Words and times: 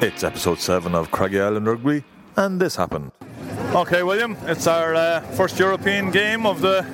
It's 0.00 0.22
episode 0.22 0.60
7 0.60 0.94
of 0.94 1.10
Craggy 1.10 1.40
Island 1.40 1.66
Rugby, 1.66 2.04
and 2.36 2.60
this 2.60 2.76
happened. 2.76 3.10
Okay, 3.74 4.04
William, 4.04 4.36
it's 4.42 4.68
our 4.68 4.94
uh, 4.94 5.20
first 5.32 5.58
European 5.58 6.12
game 6.12 6.46
of 6.46 6.60
the 6.60 6.86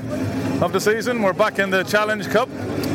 of 0.63 0.73
the 0.73 0.81
season. 0.81 1.21
We're 1.21 1.35
back 1.35 1.59
in 1.59 1.69
the 1.69 1.83
Challenge 1.83 2.27
Cup, 2.29 2.49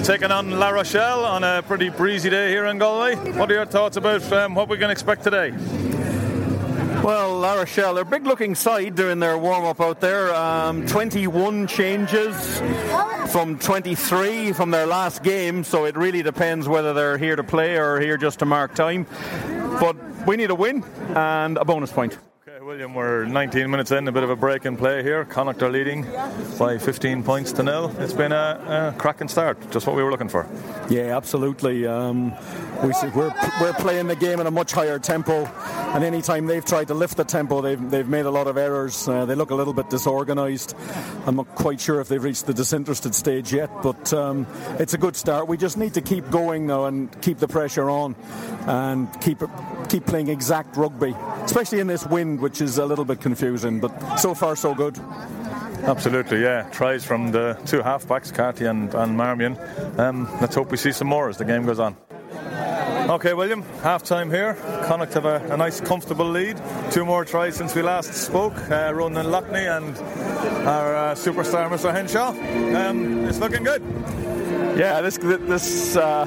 taking 0.04 0.32
on 0.32 0.59
La 0.59 0.69
Rochelle 0.69 1.23
on 1.23 1.43
a 1.43 1.61
pretty 1.61 1.89
breezy 1.89 2.32
day 2.32 2.50
here 2.50 2.65
in 2.65 2.79
Galway. 2.79 3.18
What 3.33 3.51
are 3.51 3.54
your 3.54 3.68
thoughts 3.68 3.97
about 3.97 4.23
um, 4.33 4.55
what 4.55 4.68
we 4.68 4.77
can 4.77 4.89
expect 4.89 5.23
today? 5.23 5.51
Well, 7.04 7.37
La 7.37 7.54
Rochelle, 7.54 7.93
they're 7.93 8.04
a 8.04 8.05
big 8.05 8.25
looking 8.25 8.55
side 8.55 8.96
doing 8.96 9.19
their 9.19 9.37
warm 9.37 9.64
up 9.64 9.79
out 9.79 10.01
there. 10.01 10.33
Um, 10.33 10.87
21 10.87 11.68
changes 11.68 12.60
from 13.32 13.60
23 13.60 14.54
from 14.54 14.71
their 14.71 14.87
last 14.87 15.21
game, 15.21 15.64
so 15.64 15.86
it 15.86 15.96
really 15.96 16.23
depends 16.23 16.68
whether 16.68 16.93
they're 16.96 17.19
here 17.19 17.36
to 17.36 17.43
play 17.43 17.78
or 17.78 18.00
here 18.00 18.18
just 18.18 18.39
to 18.39 18.46
mark 18.46 18.73
time. 18.73 19.05
But 19.79 19.96
we 20.28 20.36
need 20.36 20.50
a 20.50 20.56
win 20.56 20.83
and 21.15 21.57
a 21.57 21.64
bonus 21.64 21.92
point. 21.92 22.18
Okay, 22.46 22.65
William, 22.65 22.93
we're 22.93 23.25
19 23.25 23.70
minutes 23.70 23.92
in, 23.92 24.07
a 24.07 24.11
bit 24.11 24.24
of 24.24 24.29
a 24.29 24.36
break 24.36 24.65
in 24.65 24.75
play 24.75 25.04
here. 25.04 25.24
Connacht 25.24 25.61
are 25.64 25.70
leading 25.70 26.06
by 26.57 26.78
15 26.78 27.24
points 27.24 27.54
to 27.54 27.64
nil. 27.64 27.96
It's 28.00 28.11
been 28.11 28.32
a, 28.34 28.93
a 28.96 29.00
cracking 29.00 29.29
start, 29.29 29.71
just 29.71 29.87
what 29.87 29.96
we 29.96 30.04
were 30.04 30.11
looking 30.11 30.28
for. 30.28 30.47
Yeah, 30.89 31.15
absolutely. 31.15 31.87
Um, 31.87 32.34
we 32.84 32.92
see, 32.94 33.08
we're, 33.08 33.34
we're 33.61 33.73
playing 33.73 34.08
the 34.08 34.16
game 34.16 34.39
at 34.39 34.47
a 34.47 34.52
much 34.52 34.72
higher 34.72 35.00
tempo, 35.00 35.45
and 35.94 36.03
anytime 36.03 36.48
they've 36.48 36.66
tried 36.66 36.88
to 36.88 36.94
lift 36.94 37.17
the 37.17 37.23
tempo, 37.23 37.61
they've, 37.61 37.89
they've 37.89 38.08
made 38.08 38.25
a 38.25 38.31
lot 38.31 38.48
of 38.48 38.58
errors. 38.58 39.08
Uh, 39.08 39.25
they 39.25 39.36
look 39.36 39.52
a 39.52 39.56
little 39.56 39.73
bit 39.73 39.89
disorganised. 39.89 40.75
I'm 41.25 41.36
not 41.36 41.53
quite 41.56 41.80
sure 41.80 42.02
if 42.02 42.08
they've 42.08 42.23
reached 42.23 42.45
the 42.45 42.53
disinterested 42.53 43.16
stage 43.16 43.53
yet, 43.53 43.70
but 43.84 44.12
um, 44.14 44.48
it's 44.80 44.94
a 44.94 44.98
good 44.98 45.16
start. 45.16 45.48
We 45.48 45.58
just 45.58 45.78
need 45.78 45.94
to 45.94 46.02
keep 46.02 46.30
going 46.30 46.68
now 46.68 46.86
and 46.86 47.22
keep 47.22 47.38
the 47.38 47.48
pressure 47.48 47.90
on, 47.90 48.16
and 48.66 49.08
keep 49.22 49.42
keep 49.90 50.06
playing 50.06 50.30
exact 50.30 50.78
rugby, 50.78 51.16
especially 51.44 51.80
in 51.80 51.88
this 51.88 52.06
wind, 52.06 52.40
which 52.40 52.62
is 52.62 52.78
a 52.78 52.86
little 52.86 53.06
bit 53.06 53.20
confusing. 53.20 53.80
But 53.80 54.18
so 54.18 54.34
far, 54.34 54.56
so 54.56 54.73
good. 54.73 54.98
Absolutely, 55.84 56.42
yeah. 56.42 56.70
Tries 56.72 57.04
from 57.04 57.31
the 57.31 57.58
two 57.66 57.81
halfbacks, 57.81 58.34
Carty 58.34 58.66
and, 58.66 58.94
and 58.94 59.18
Marmion. 59.18 59.58
Um, 59.98 60.30
let's 60.40 60.56
hope 60.56 60.72
we 60.72 60.78
see 60.78 60.92
some 60.92 61.08
more 61.08 61.30
as 61.30 61.38
the 61.38 61.46
game 61.46 61.66
goes 61.66 61.80
on. 61.80 61.96
Okay, 63.09 63.34
William, 63.34 63.64
half 63.81 64.04
time 64.04 64.30
here. 64.30 64.54
Connacht 64.84 65.16
have 65.16 65.26
a, 65.26 65.38
a, 65.50 65.58
nice, 65.58 65.81
comfortable 65.81 66.30
lead. 66.30 66.62
Two 66.92 67.06
more 67.06 67.26
tries 67.26 67.56
since 67.56 67.74
we 67.74 67.81
last 67.81 68.14
spoke. 68.14 68.53
Uh, 68.70 68.92
Ronan 68.94 69.26
Loughney 69.26 69.66
and 69.76 69.98
our 70.68 70.96
uh, 70.96 71.16
superstar, 71.16 71.68
Mr. 71.70 71.92
Henshaw. 71.92 72.30
Um, 72.78 73.26
it's 73.26 73.40
looking 73.40 73.64
good. 73.64 73.81
Yeah, 74.78 75.02
this 75.02 75.18
this 75.18 75.96
uh, 75.96 76.26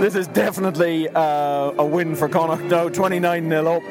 this 0.00 0.14
is 0.14 0.26
definitely 0.28 1.08
uh, 1.08 1.72
a 1.78 1.84
win 1.84 2.14
for 2.14 2.28
Connacht 2.28 2.64
now. 2.64 2.88
29 2.88 3.48
0 3.48 3.76
up. 3.76 3.82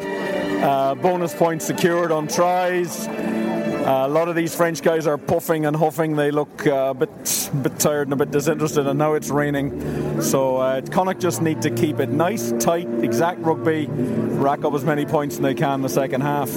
Uh, 0.63 0.95
bonus 0.95 1.33
points 1.33 1.65
secured 1.65 2.11
on 2.11 2.27
tries. 2.27 3.07
Uh, 3.07 4.05
a 4.05 4.07
lot 4.07 4.29
of 4.29 4.35
these 4.35 4.55
French 4.55 4.81
guys 4.81 5.05
are 5.05 5.17
puffing 5.17 5.65
and 5.65 5.75
huffing. 5.75 6.15
They 6.15 6.31
look 6.31 6.65
uh, 6.65 6.91
a 6.91 6.93
bit, 6.93 7.51
bit 7.61 7.77
tired 7.79 8.07
and 8.07 8.13
a 8.13 8.15
bit 8.15 8.31
disinterested, 8.31 8.87
and 8.87 8.97
now 8.97 9.13
it's 9.13 9.29
raining. 9.29 10.21
So 10.21 10.57
uh, 10.57 10.81
Connacht 10.81 11.19
just 11.19 11.41
need 11.41 11.61
to 11.63 11.69
keep 11.69 11.99
it 11.99 12.09
nice, 12.09 12.53
tight, 12.59 12.87
exact 13.03 13.39
rugby, 13.39 13.87
rack 13.89 14.63
up 14.63 14.73
as 14.73 14.85
many 14.85 15.05
points 15.05 15.35
as 15.35 15.41
they 15.41 15.53
can 15.53 15.75
in 15.75 15.81
the 15.81 15.89
second 15.89 16.21
half. 16.21 16.49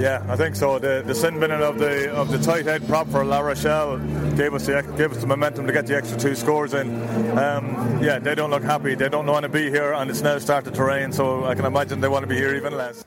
Yeah, 0.00 0.24
I 0.28 0.36
think 0.36 0.56
so. 0.56 0.78
The, 0.78 1.02
the 1.04 1.14
sin 1.14 1.38
binning 1.38 1.60
of 1.60 1.78
the 1.78 2.10
of 2.12 2.30
the 2.30 2.38
tight 2.38 2.64
head 2.64 2.88
prop 2.88 3.06
for 3.08 3.22
La 3.22 3.40
Rochelle 3.40 3.98
gave 4.34 4.54
us 4.54 4.64
the 4.64 4.80
gave 4.96 5.12
us 5.12 5.18
the 5.18 5.26
momentum 5.26 5.66
to 5.66 5.74
get 5.74 5.86
the 5.86 5.94
extra 5.94 6.18
two 6.18 6.34
scores 6.34 6.72
in. 6.72 6.88
Um, 7.36 8.02
yeah, 8.02 8.18
they 8.18 8.34
don't 8.34 8.48
look 8.48 8.62
happy. 8.62 8.94
They 8.94 9.10
don't 9.10 9.26
want 9.26 9.42
to 9.42 9.50
be 9.50 9.68
here, 9.68 9.92
and 9.92 10.08
it's 10.10 10.22
now 10.22 10.38
started 10.38 10.72
to 10.72 10.84
rain. 10.84 11.12
So 11.12 11.44
I 11.44 11.54
can 11.54 11.66
imagine 11.66 12.00
they 12.00 12.08
want 12.08 12.22
to 12.22 12.26
be 12.26 12.36
here 12.36 12.54
even 12.54 12.78
less. 12.78 13.04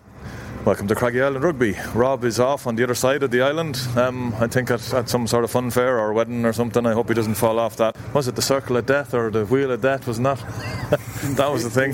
Welcome 0.65 0.87
to 0.87 0.93
Craggy 0.93 1.19
Island 1.19 1.43
Rugby. 1.43 1.75
Rob 1.95 2.23
is 2.23 2.39
off 2.39 2.67
on 2.67 2.75
the 2.75 2.83
other 2.83 2.93
side 2.93 3.23
of 3.23 3.31
the 3.31 3.41
island. 3.41 3.81
Um, 3.95 4.31
I 4.35 4.45
think 4.45 4.69
at, 4.69 4.93
at, 4.93 5.09
some 5.09 5.25
sort 5.25 5.43
of 5.43 5.49
fun 5.49 5.71
fair 5.71 5.99
or 5.99 6.13
wedding 6.13 6.45
or 6.45 6.53
something. 6.53 6.85
I 6.85 6.93
hope 6.93 7.07
he 7.07 7.15
doesn't 7.15 7.35
fall 7.35 7.57
off 7.57 7.75
that. 7.77 7.97
Was 8.13 8.27
it 8.27 8.35
the 8.35 8.43
circle 8.43 8.77
of 8.77 8.85
death 8.85 9.15
or 9.15 9.31
the 9.31 9.47
wheel 9.47 9.71
of 9.71 9.81
death? 9.81 10.05
Was 10.05 10.19
not. 10.19 10.37
that 11.37 11.49
was 11.51 11.63
the 11.63 11.71
thing. 11.71 11.93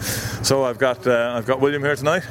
so 0.44 0.64
I've 0.64 0.78
got 0.78 1.06
uh, 1.06 1.32
I've 1.34 1.46
got 1.46 1.62
William 1.62 1.82
here 1.82 1.96
tonight. 1.96 2.24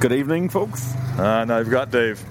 Good 0.00 0.12
evening, 0.12 0.48
folks. 0.48 0.94
And 1.18 1.52
I've 1.52 1.70
got 1.70 1.90
Dave. 1.90 2.24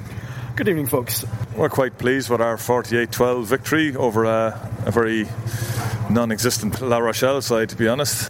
Good 0.56 0.68
evening, 0.68 0.88
folks. 0.88 1.24
We're 1.56 1.69
quite 1.69 1.97
pleased 1.97 2.30
with 2.30 2.41
our 2.41 2.57
48-12 2.57 3.46
victory 3.46 3.96
over 3.96 4.25
a, 4.25 4.69
a 4.85 4.91
very 4.91 5.25
non-existent 6.09 6.81
La 6.81 6.97
Rochelle 6.97 7.41
side, 7.41 7.69
to 7.69 7.75
be 7.75 7.88
honest. 7.88 8.30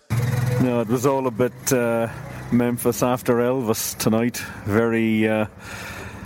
No, 0.62 0.82
it 0.82 0.88
was 0.88 1.06
all 1.06 1.26
a 1.26 1.32
bit. 1.32 1.74
Uh 1.74 2.10
Memphis 2.52 3.04
after 3.04 3.36
Elvis 3.36 3.98
tonight. 3.98 4.38
Very 4.66 5.28
uh, 5.28 5.46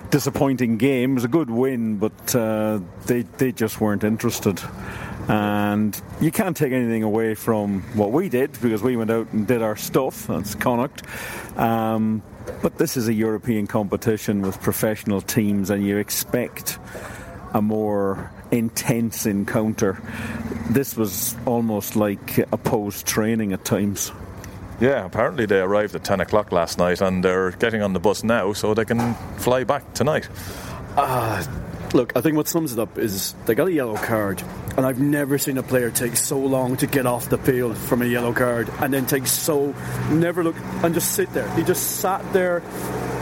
disappointing 0.09 0.78
game. 0.78 1.12
It 1.12 1.16
was 1.16 1.24
a 1.25 1.30
good 1.30 1.50
win, 1.50 1.97
but 1.97 2.35
uh, 2.35 2.80
they 3.06 3.24
they 3.24 3.51
just 3.51 3.81
weren't 3.81 4.03
interested. 4.03 4.62
And 5.28 6.00
you 6.19 6.31
can't 6.31 6.56
take 6.56 6.74
anything 6.74 7.03
away 7.03 7.35
from 7.35 7.81
what 7.94 8.12
we 8.12 8.30
did 8.30 8.53
because 8.62 8.81
we 8.81 8.97
went 8.97 9.12
out 9.12 9.31
and 9.31 9.47
did 9.47 9.62
our 9.62 9.75
stuff. 9.75 10.28
That's 10.28 10.56
Connacht. 10.56 11.03
Um, 11.57 12.24
but 12.62 12.78
this 12.78 12.98
is 12.98 13.08
a 13.08 13.14
European 13.14 13.68
competition 13.68 14.42
with 14.42 14.62
professional 14.62 15.22
teams, 15.22 15.70
and 15.70 15.86
you 15.86 15.98
expect 15.98 16.80
a 17.54 17.62
more 17.62 18.31
intense 18.52 19.26
encounter. 19.26 20.02
This 20.70 20.96
was 20.96 21.36
almost 21.46 21.96
like 21.96 22.38
a 22.38 22.58
post 22.58 23.06
training 23.06 23.54
at 23.54 23.66
times. 23.66 24.12
Yeah, 24.80 25.06
apparently 25.06 25.46
they 25.46 25.59
arrived 25.59 25.96
at 25.96 26.04
10 26.04 26.22
o'clock 26.22 26.52
last 26.52 26.78
night 26.78 27.00
and 27.00 27.24
they're 27.24 27.52
getting 27.52 27.81
on 27.81 27.94
the 27.94 28.00
bus 28.00 28.24
now 28.24 28.54
so 28.54 28.74
they 28.74 28.86
can 28.86 29.14
fly 29.38 29.64
back 29.64 29.94
tonight. 29.94 30.28
Uh, 30.98 31.44
look, 31.94 32.14
I 32.16 32.22
think 32.22 32.36
what 32.36 32.48
sums 32.48 32.74
it 32.74 32.80
up 32.80 32.98
is 32.98 33.34
they 33.46 33.56
got 33.56 33.68
a 33.68 33.72
yellow 33.72 33.96
card, 33.96 34.42
and 34.78 34.86
I've 34.86 35.00
never 35.00 35.38
seen 35.38 35.58
a 35.58 35.64
player 35.64 35.92
take 35.92 36.16
so 36.16 36.40
long 36.40 36.78
to 36.78 36.88
get 36.88 37.06
off 37.06 37.30
the 37.30 37.38
field 37.38 37.78
from 37.78 38.02
a 38.02 38.06
yellow 38.06 38.34
card 38.34 38.70
and 38.80 38.94
then 38.94 39.06
take 39.06 39.28
so, 39.28 39.74
never 40.12 40.44
look, 40.44 40.56
and 40.84 40.94
just 40.94 41.14
sit 41.14 41.31
there. 41.34 41.50
He 41.56 41.64
just 41.64 41.98
sat 41.98 42.34
there 42.34 42.64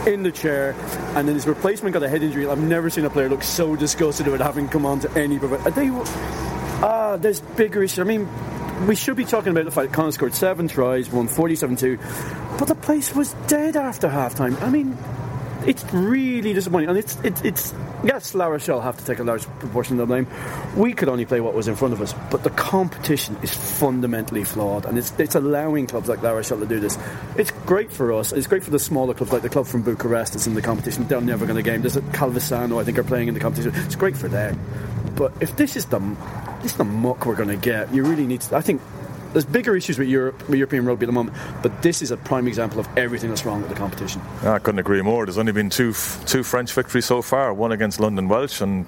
in 0.06 0.22
the 0.22 0.32
chair, 0.32 0.74
and 1.14 1.28
then 1.28 1.34
his 1.34 1.46
replacement 1.46 1.92
got 1.92 2.02
a 2.02 2.08
head 2.08 2.22
injury. 2.22 2.46
I've 2.46 2.58
never 2.58 2.90
seen 2.90 3.04
a 3.04 3.10
player 3.10 3.28
look 3.28 3.42
so 3.42 3.76
disgusted 3.76 4.26
about 4.26 4.40
having 4.40 4.68
come 4.68 4.86
on 4.86 5.00
to 5.00 5.10
any. 5.12 5.38
They, 5.38 5.90
ah, 5.90 6.82
uh, 6.82 7.16
there's 7.16 7.40
bigger 7.40 7.82
issues. 7.82 8.00
I 8.00 8.04
mean, 8.04 8.28
we 8.86 8.96
should 8.96 9.16
be 9.16 9.24
talking 9.24 9.52
about 9.52 9.64
the 9.64 9.70
fact 9.70 9.92
Connacht 9.92 10.14
scored 10.14 10.34
seven 10.34 10.66
tries, 10.66 11.10
won 11.10 11.28
47 11.28 11.76
2, 11.76 11.98
but 12.58 12.66
the 12.66 12.74
place 12.74 13.14
was 13.14 13.32
dead 13.46 13.76
after 13.76 14.08
half 14.08 14.34
time. 14.34 14.56
I 14.56 14.70
mean, 14.70 14.96
it's 15.66 15.84
really 15.92 16.52
disappointing. 16.52 16.88
And 16.88 16.98
it's, 16.98 17.16
it's 17.22 17.42
it's 17.42 17.74
yes, 18.04 18.34
La 18.34 18.46
Rochelle 18.46 18.80
have 18.80 18.98
to 18.98 19.04
take 19.04 19.18
a 19.18 19.24
large 19.24 19.44
proportion 19.58 19.94
of 19.94 19.98
the 19.98 20.06
blame. 20.06 20.26
We 20.76 20.92
could 20.92 21.08
only 21.08 21.24
play 21.24 21.40
what 21.40 21.54
was 21.54 21.68
in 21.68 21.76
front 21.76 21.94
of 21.94 22.00
us, 22.00 22.14
but 22.30 22.42
the 22.42 22.50
competition 22.50 23.36
is 23.42 23.54
fundamentally 23.54 24.44
flawed, 24.44 24.86
and 24.86 24.98
it's, 24.98 25.12
it's 25.18 25.34
allowing 25.34 25.86
clubs 25.86 26.08
like 26.08 26.22
La 26.22 26.30
Rochelle 26.30 26.60
to 26.60 26.66
do 26.66 26.80
this. 26.80 26.98
It's 27.36 27.50
great 27.66 27.92
for 27.92 28.12
us. 28.12 28.32
It's 28.32 28.46
great 28.46 28.64
for 28.64 28.70
the 28.70 28.78
smaller 28.78 29.14
clubs 29.14 29.32
like 29.32 29.42
the 29.42 29.48
club 29.48 29.66
from 29.66 29.82
Bucharest 29.82 30.32
that's 30.32 30.46
in 30.46 30.54
the 30.54 30.62
competition. 30.62 31.06
They're 31.06 31.20
never 31.20 31.46
going 31.46 31.56
to 31.56 31.62
game. 31.62 31.82
There's 31.82 31.96
a 31.96 32.02
Calvisano, 32.02 32.80
I 32.80 32.84
think, 32.84 32.98
are 32.98 33.04
playing 33.04 33.28
in 33.28 33.34
the 33.34 33.40
competition. 33.40 33.72
It's 33.84 33.96
great 33.96 34.16
for 34.16 34.28
them. 34.28 34.58
But 35.14 35.32
if 35.40 35.56
this 35.56 35.76
is 35.76 35.86
the 35.86 35.98
this 36.62 36.72
is 36.72 36.78
the 36.78 36.84
muck 36.84 37.26
we're 37.26 37.36
going 37.36 37.48
to 37.48 37.56
get, 37.56 37.92
you 37.92 38.04
really 38.04 38.26
need 38.26 38.40
to. 38.42 38.56
I 38.56 38.60
think 38.60 38.80
there's 39.32 39.44
bigger 39.44 39.76
issues 39.76 39.98
with 39.98 40.08
Europe, 40.08 40.48
with 40.48 40.58
European 40.58 40.84
rugby 40.84 41.04
at 41.04 41.08
the 41.08 41.12
moment, 41.12 41.36
but 41.62 41.82
this 41.82 42.02
is 42.02 42.10
a 42.10 42.16
prime 42.16 42.46
example 42.46 42.80
of 42.80 42.88
everything 42.96 43.30
that's 43.30 43.44
wrong 43.44 43.60
with 43.60 43.70
the 43.70 43.76
competition. 43.76 44.20
I 44.42 44.58
couldn't 44.58 44.78
agree 44.78 45.02
more. 45.02 45.26
There's 45.26 45.38
only 45.38 45.52
been 45.52 45.70
two 45.70 45.92
two 46.26 46.42
French 46.42 46.72
victories 46.72 47.06
so 47.06 47.22
far, 47.22 47.52
one 47.54 47.72
against 47.72 48.00
London 48.00 48.28
Welsh, 48.28 48.60
and 48.60 48.86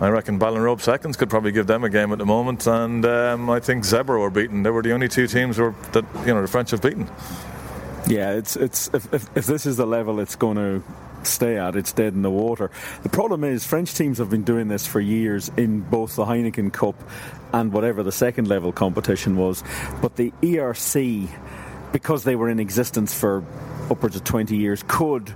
I 0.00 0.08
reckon 0.08 0.38
Ballinrobe 0.38 0.80
seconds 0.80 1.16
could 1.16 1.30
probably 1.30 1.52
give 1.52 1.66
them 1.66 1.84
a 1.84 1.90
game 1.90 2.12
at 2.12 2.18
the 2.18 2.26
moment. 2.26 2.66
And 2.66 3.04
um, 3.04 3.50
I 3.50 3.60
think 3.60 3.84
Zebre 3.84 4.20
were 4.20 4.30
beaten. 4.30 4.62
They 4.62 4.70
were 4.70 4.82
the 4.82 4.92
only 4.92 5.08
two 5.08 5.26
teams 5.26 5.58
were, 5.58 5.74
that 5.92 6.04
you 6.26 6.34
know 6.34 6.42
the 6.42 6.48
French 6.48 6.70
have 6.70 6.82
beaten. 6.82 7.10
Yeah, 8.06 8.32
it's 8.32 8.56
it's 8.56 8.88
if, 8.92 9.12
if, 9.12 9.36
if 9.36 9.46
this 9.46 9.66
is 9.66 9.76
the 9.76 9.86
level 9.86 10.20
it's 10.20 10.36
going 10.36 10.56
to 10.56 10.82
stay 11.26 11.58
at. 11.58 11.76
It's 11.76 11.92
dead 11.92 12.14
in 12.14 12.22
the 12.22 12.30
water. 12.30 12.70
The 13.02 13.08
problem 13.08 13.44
is, 13.44 13.66
French 13.66 13.94
teams 13.94 14.18
have 14.18 14.30
been 14.30 14.44
doing 14.44 14.68
this 14.68 14.86
for 14.86 15.00
years 15.00 15.50
in 15.56 15.80
both 15.80 16.16
the 16.16 16.24
Heineken 16.24 16.72
Cup 16.72 16.96
and 17.52 17.72
whatever 17.72 18.02
the 18.02 18.12
second 18.12 18.48
level 18.48 18.72
competition 18.72 19.36
was. 19.36 19.62
But 20.00 20.16
the 20.16 20.32
ERC, 20.42 21.28
because 21.92 22.24
they 22.24 22.36
were 22.36 22.48
in 22.48 22.60
existence 22.60 23.14
for 23.14 23.44
upwards 23.90 24.16
of 24.16 24.24
20 24.24 24.56
years, 24.56 24.82
could 24.86 25.34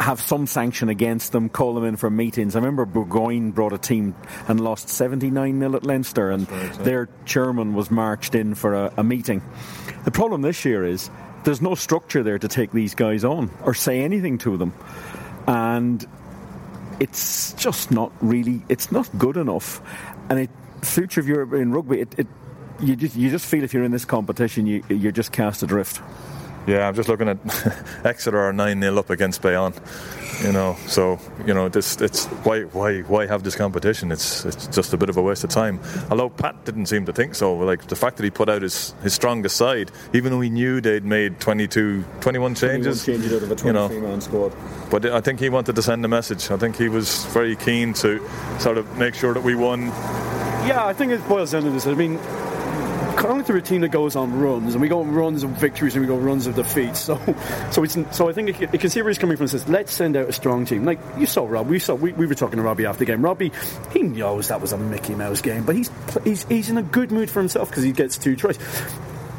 have 0.00 0.20
some 0.20 0.46
sanction 0.46 0.88
against 0.88 1.32
them, 1.32 1.48
call 1.48 1.74
them 1.74 1.84
in 1.84 1.96
for 1.96 2.08
meetings. 2.08 2.54
I 2.54 2.60
remember 2.60 2.86
Bourgoin 2.86 3.52
brought 3.52 3.72
a 3.72 3.78
team 3.78 4.14
and 4.46 4.60
lost 4.60 4.88
79 4.88 5.58
0 5.58 5.74
at 5.74 5.84
Leinster, 5.84 6.30
and 6.30 6.50
right, 6.50 6.72
their 6.84 7.08
chairman 7.24 7.74
was 7.74 7.90
marched 7.90 8.34
in 8.34 8.54
for 8.54 8.74
a, 8.74 8.92
a 8.96 9.04
meeting. 9.04 9.42
The 10.04 10.10
problem 10.10 10.42
this 10.42 10.64
year 10.64 10.84
is 10.84 11.10
there's 11.48 11.62
no 11.62 11.74
structure 11.74 12.22
there 12.22 12.38
to 12.38 12.46
take 12.46 12.72
these 12.72 12.94
guys 12.94 13.24
on 13.24 13.50
or 13.64 13.72
say 13.72 14.02
anything 14.02 14.36
to 14.36 14.58
them. 14.58 14.74
And 15.46 16.06
it's 17.00 17.54
just 17.54 17.90
not 17.90 18.12
really, 18.20 18.62
it's 18.68 18.92
not 18.92 19.08
good 19.16 19.38
enough. 19.38 19.80
And 20.28 20.40
it, 20.40 20.50
future 20.82 21.20
of 21.20 21.26
Europe 21.26 21.54
in 21.54 21.72
rugby, 21.72 22.02
it, 22.02 22.14
it, 22.18 22.26
you, 22.80 22.96
just, 22.96 23.16
you 23.16 23.30
just 23.30 23.46
feel 23.46 23.64
if 23.64 23.72
you're 23.72 23.82
in 23.82 23.92
this 23.92 24.04
competition, 24.04 24.66
you, 24.66 24.84
you're 24.90 25.10
just 25.10 25.32
cast 25.32 25.62
adrift. 25.62 26.02
Yeah, 26.68 26.86
I'm 26.86 26.94
just 26.94 27.08
looking 27.08 27.30
at 27.30 27.38
Exeter 28.04 28.38
are 28.38 28.52
nine 28.52 28.82
0 28.82 28.98
up 28.98 29.08
against 29.08 29.40
Bayonne. 29.40 29.72
You 30.44 30.52
know, 30.52 30.76
so 30.86 31.18
you 31.46 31.54
know 31.54 31.70
this. 31.70 31.98
It's 32.00 32.26
why 32.44 32.64
why 32.64 33.00
why 33.00 33.26
have 33.26 33.42
this 33.42 33.56
competition? 33.56 34.12
It's 34.12 34.44
it's 34.44 34.66
just 34.66 34.92
a 34.92 34.98
bit 34.98 35.08
of 35.08 35.16
a 35.16 35.22
waste 35.22 35.44
of 35.44 35.50
time. 35.50 35.80
Although 36.10 36.28
Pat 36.28 36.66
didn't 36.66 36.86
seem 36.86 37.06
to 37.06 37.12
think 37.12 37.34
so. 37.34 37.56
Like 37.56 37.86
the 37.88 37.96
fact 37.96 38.18
that 38.18 38.24
he 38.24 38.30
put 38.30 38.50
out 38.50 38.60
his, 38.60 38.94
his 39.02 39.14
strongest 39.14 39.56
side, 39.56 39.90
even 40.12 40.30
though 40.30 40.42
he 40.42 40.50
knew 40.50 40.82
they'd 40.82 41.06
made 41.06 41.40
22, 41.40 42.04
21 42.20 42.54
changes. 42.54 43.02
21 43.02 43.22
changes 43.22 43.36
out 43.36 43.42
of 43.44 43.50
a 43.50 43.56
23 43.56 43.66
you 43.66 44.02
know, 44.02 44.08
man 44.08 44.20
squad. 44.20 44.52
But 44.90 45.06
I 45.06 45.22
think 45.22 45.40
he 45.40 45.48
wanted 45.48 45.74
to 45.74 45.82
send 45.82 46.04
a 46.04 46.08
message. 46.08 46.50
I 46.50 46.58
think 46.58 46.76
he 46.76 46.90
was 46.90 47.24
very 47.26 47.56
keen 47.56 47.94
to 47.94 48.20
sort 48.58 48.76
of 48.76 48.98
make 48.98 49.14
sure 49.14 49.32
that 49.32 49.42
we 49.42 49.54
won. 49.54 49.86
Yeah, 50.66 50.84
I 50.84 50.92
think 50.92 51.12
it 51.12 51.26
boils 51.26 51.52
down 51.52 51.62
to 51.62 51.70
this. 51.70 51.86
I 51.86 51.94
mean, 51.94 52.18
currently 53.18 53.58
a 53.58 53.60
team 53.60 53.80
that 53.80 53.88
goes 53.88 54.16
on 54.16 54.38
runs, 54.38 54.74
and 54.74 54.80
we 54.80 54.88
go 54.88 55.00
on 55.00 55.12
runs 55.12 55.42
of 55.42 55.50
victories 55.50 55.94
and 55.94 56.02
we 56.02 56.06
go 56.06 56.16
runs 56.16 56.46
of 56.46 56.54
defeats. 56.54 57.00
So, 57.00 57.16
so 57.70 57.82
it's 57.82 57.96
so 58.12 58.28
I 58.28 58.32
think 58.32 58.60
it 58.60 58.80
can 58.80 58.90
see 58.90 59.02
where 59.02 59.10
he's 59.10 59.18
coming 59.18 59.36
from. 59.36 59.48
Says, 59.48 59.68
let's 59.68 59.92
send 59.92 60.16
out 60.16 60.28
a 60.28 60.32
strong 60.32 60.64
team. 60.64 60.84
Like 60.84 61.00
you 61.18 61.26
saw, 61.26 61.46
Rob. 61.46 61.68
We 61.68 61.78
saw 61.78 61.94
we, 61.94 62.12
we 62.12 62.26
were 62.26 62.34
talking 62.34 62.56
to 62.56 62.62
Robbie 62.62 62.86
after 62.86 63.00
the 63.00 63.04
game. 63.04 63.22
Robbie, 63.22 63.52
he 63.92 64.02
knows 64.02 64.48
that 64.48 64.60
was 64.60 64.72
a 64.72 64.78
Mickey 64.78 65.14
Mouse 65.14 65.40
game, 65.40 65.64
but 65.64 65.74
he's 65.74 65.90
he's 66.24 66.44
he's 66.44 66.70
in 66.70 66.78
a 66.78 66.82
good 66.82 67.10
mood 67.10 67.28
for 67.28 67.40
himself 67.40 67.68
because 67.68 67.82
he 67.82 67.92
gets 67.92 68.16
two 68.16 68.36
tries. 68.36 68.58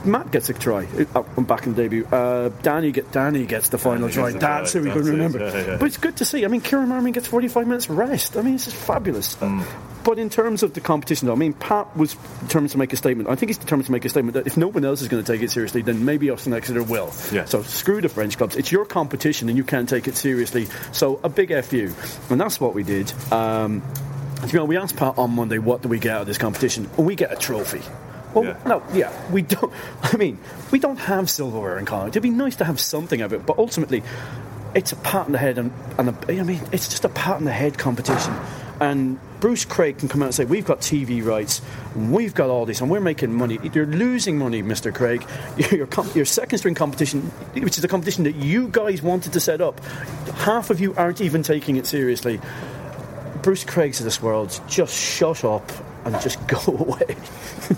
Matt 0.05 0.31
gets 0.31 0.49
a 0.49 0.53
try 0.53 0.87
uh, 1.15 1.21
back 1.41 1.65
in 1.65 1.73
the 1.73 1.83
debut. 1.83 2.05
Uh, 2.05 2.49
Danny 2.61 2.91
get 2.91 3.11
Danny 3.11 3.45
gets 3.45 3.69
the 3.69 3.77
final 3.77 4.07
Danny 4.07 4.31
try. 4.31 4.31
That's 4.31 4.73
who 4.73 4.81
we 4.81 4.91
can 4.91 5.03
remember. 5.03 5.39
Yeah, 5.39 5.65
yeah. 5.65 5.77
But 5.77 5.87
it's 5.87 5.97
good 5.97 6.17
to 6.17 6.25
see. 6.25 6.45
I 6.45 6.47
mean, 6.47 6.61
Kieran 6.61 6.89
Marmion 6.89 7.13
gets 7.13 7.27
45 7.27 7.67
minutes 7.67 7.89
rest. 7.89 8.37
I 8.37 8.41
mean, 8.41 8.53
this 8.53 8.67
is 8.67 8.73
fabulous. 8.73 9.35
Mm. 9.35 9.65
But 10.03 10.17
in 10.17 10.29
terms 10.29 10.63
of 10.63 10.73
the 10.73 10.81
competition, 10.81 11.27
though, 11.27 11.33
I 11.33 11.37
mean, 11.37 11.53
Pat 11.53 11.95
was 11.97 12.15
determined 12.41 12.71
to 12.71 12.77
make 12.77 12.93
a 12.93 12.95
statement. 12.95 13.29
I 13.29 13.35
think 13.35 13.49
he's 13.49 13.57
determined 13.57 13.85
to 13.87 13.91
make 13.91 14.05
a 14.05 14.09
statement 14.09 14.33
that 14.35 14.47
if 14.47 14.55
no 14.55 14.69
one 14.69 14.85
else 14.85 15.01
is 15.01 15.09
going 15.09 15.23
to 15.23 15.31
take 15.31 15.41
it 15.41 15.51
seriously, 15.51 15.81
then 15.81 16.05
maybe 16.05 16.31
us 16.31 16.45
and 16.45 16.55
Exeter 16.55 16.83
will. 16.83 17.13
Yeah. 17.31 17.45
So 17.45 17.61
screw 17.63 17.99
the 17.99 18.09
French 18.09 18.37
clubs. 18.37 18.55
It's 18.55 18.71
your 18.71 18.85
competition, 18.85 19.49
and 19.49 19.57
you 19.57 19.63
can't 19.63 19.89
take 19.89 20.07
it 20.07 20.15
seriously. 20.15 20.67
So 20.93 21.19
a 21.23 21.29
big 21.29 21.49
fu, 21.63 21.93
and 22.29 22.39
that's 22.39 22.61
what 22.61 22.73
we 22.73 22.83
did. 22.83 23.11
Um, 23.31 23.83
you 24.47 24.53
know, 24.53 24.65
we 24.65 24.77
asked 24.77 24.95
Pat 24.95 25.17
on 25.17 25.31
Monday, 25.31 25.57
what 25.57 25.81
do 25.81 25.89
we 25.89 25.99
get 25.99 26.15
out 26.15 26.21
of 26.21 26.27
this 26.27 26.37
competition? 26.37 26.89
And 26.97 27.05
we 27.05 27.15
get 27.15 27.33
a 27.33 27.35
trophy. 27.35 27.81
Well, 28.33 28.45
yeah. 28.45 28.59
no, 28.65 28.83
yeah, 28.93 29.31
we 29.31 29.41
don't. 29.41 29.73
I 30.03 30.17
mean, 30.17 30.39
we 30.71 30.79
don't 30.79 30.97
have 30.97 31.29
silverware 31.29 31.77
in 31.77 31.85
college. 31.85 32.11
It'd 32.11 32.23
be 32.23 32.29
nice 32.29 32.55
to 32.57 32.65
have 32.65 32.79
something 32.79 33.21
of 33.21 33.33
it, 33.33 33.45
but 33.45 33.57
ultimately, 33.57 34.03
it's 34.75 34.91
a 34.91 34.95
pat 34.97 35.25
on 35.25 35.31
the 35.31 35.37
head, 35.37 35.57
and, 35.57 35.71
and 35.97 36.09
a, 36.09 36.39
I 36.39 36.43
mean, 36.43 36.61
it's 36.71 36.87
just 36.87 37.05
a 37.05 37.09
pat 37.09 37.37
on 37.37 37.45
the 37.45 37.51
head 37.51 37.77
competition. 37.77 38.33
And 38.79 39.19
Bruce 39.41 39.65
Craig 39.65 39.97
can 39.97 40.07
come 40.07 40.21
out 40.21 40.27
and 40.27 40.35
say, 40.35 40.45
"We've 40.45 40.65
got 40.65 40.79
TV 40.79 41.25
rights, 41.25 41.61
we've 41.95 42.33
got 42.33 42.49
all 42.49 42.65
this, 42.65 42.79
and 42.81 42.89
we're 42.89 43.01
making 43.01 43.33
money." 43.33 43.59
You're 43.73 43.85
losing 43.85 44.37
money, 44.37 44.61
Mr. 44.63 44.93
Craig. 44.93 45.25
Your, 45.71 45.87
com- 45.87 46.09
your 46.15 46.25
second 46.25 46.59
string 46.59 46.75
competition, 46.75 47.23
which 47.53 47.77
is 47.77 47.83
a 47.83 47.87
competition 47.87 48.23
that 48.23 48.35
you 48.35 48.69
guys 48.69 49.01
wanted 49.01 49.33
to 49.33 49.39
set 49.39 49.59
up, 49.59 49.83
half 50.35 50.69
of 50.69 50.79
you 50.79 50.93
aren't 50.95 51.19
even 51.19 51.43
taking 51.43 51.75
it 51.75 51.85
seriously. 51.85 52.39
Bruce 53.41 53.63
Craig's 53.63 53.99
of 53.99 54.05
this 54.05 54.21
world, 54.21 54.57
just 54.67 54.93
shut 54.93 55.43
up 55.43 55.71
and 56.05 56.19
just 56.21 56.45
go 56.47 56.59
away. 56.67 57.15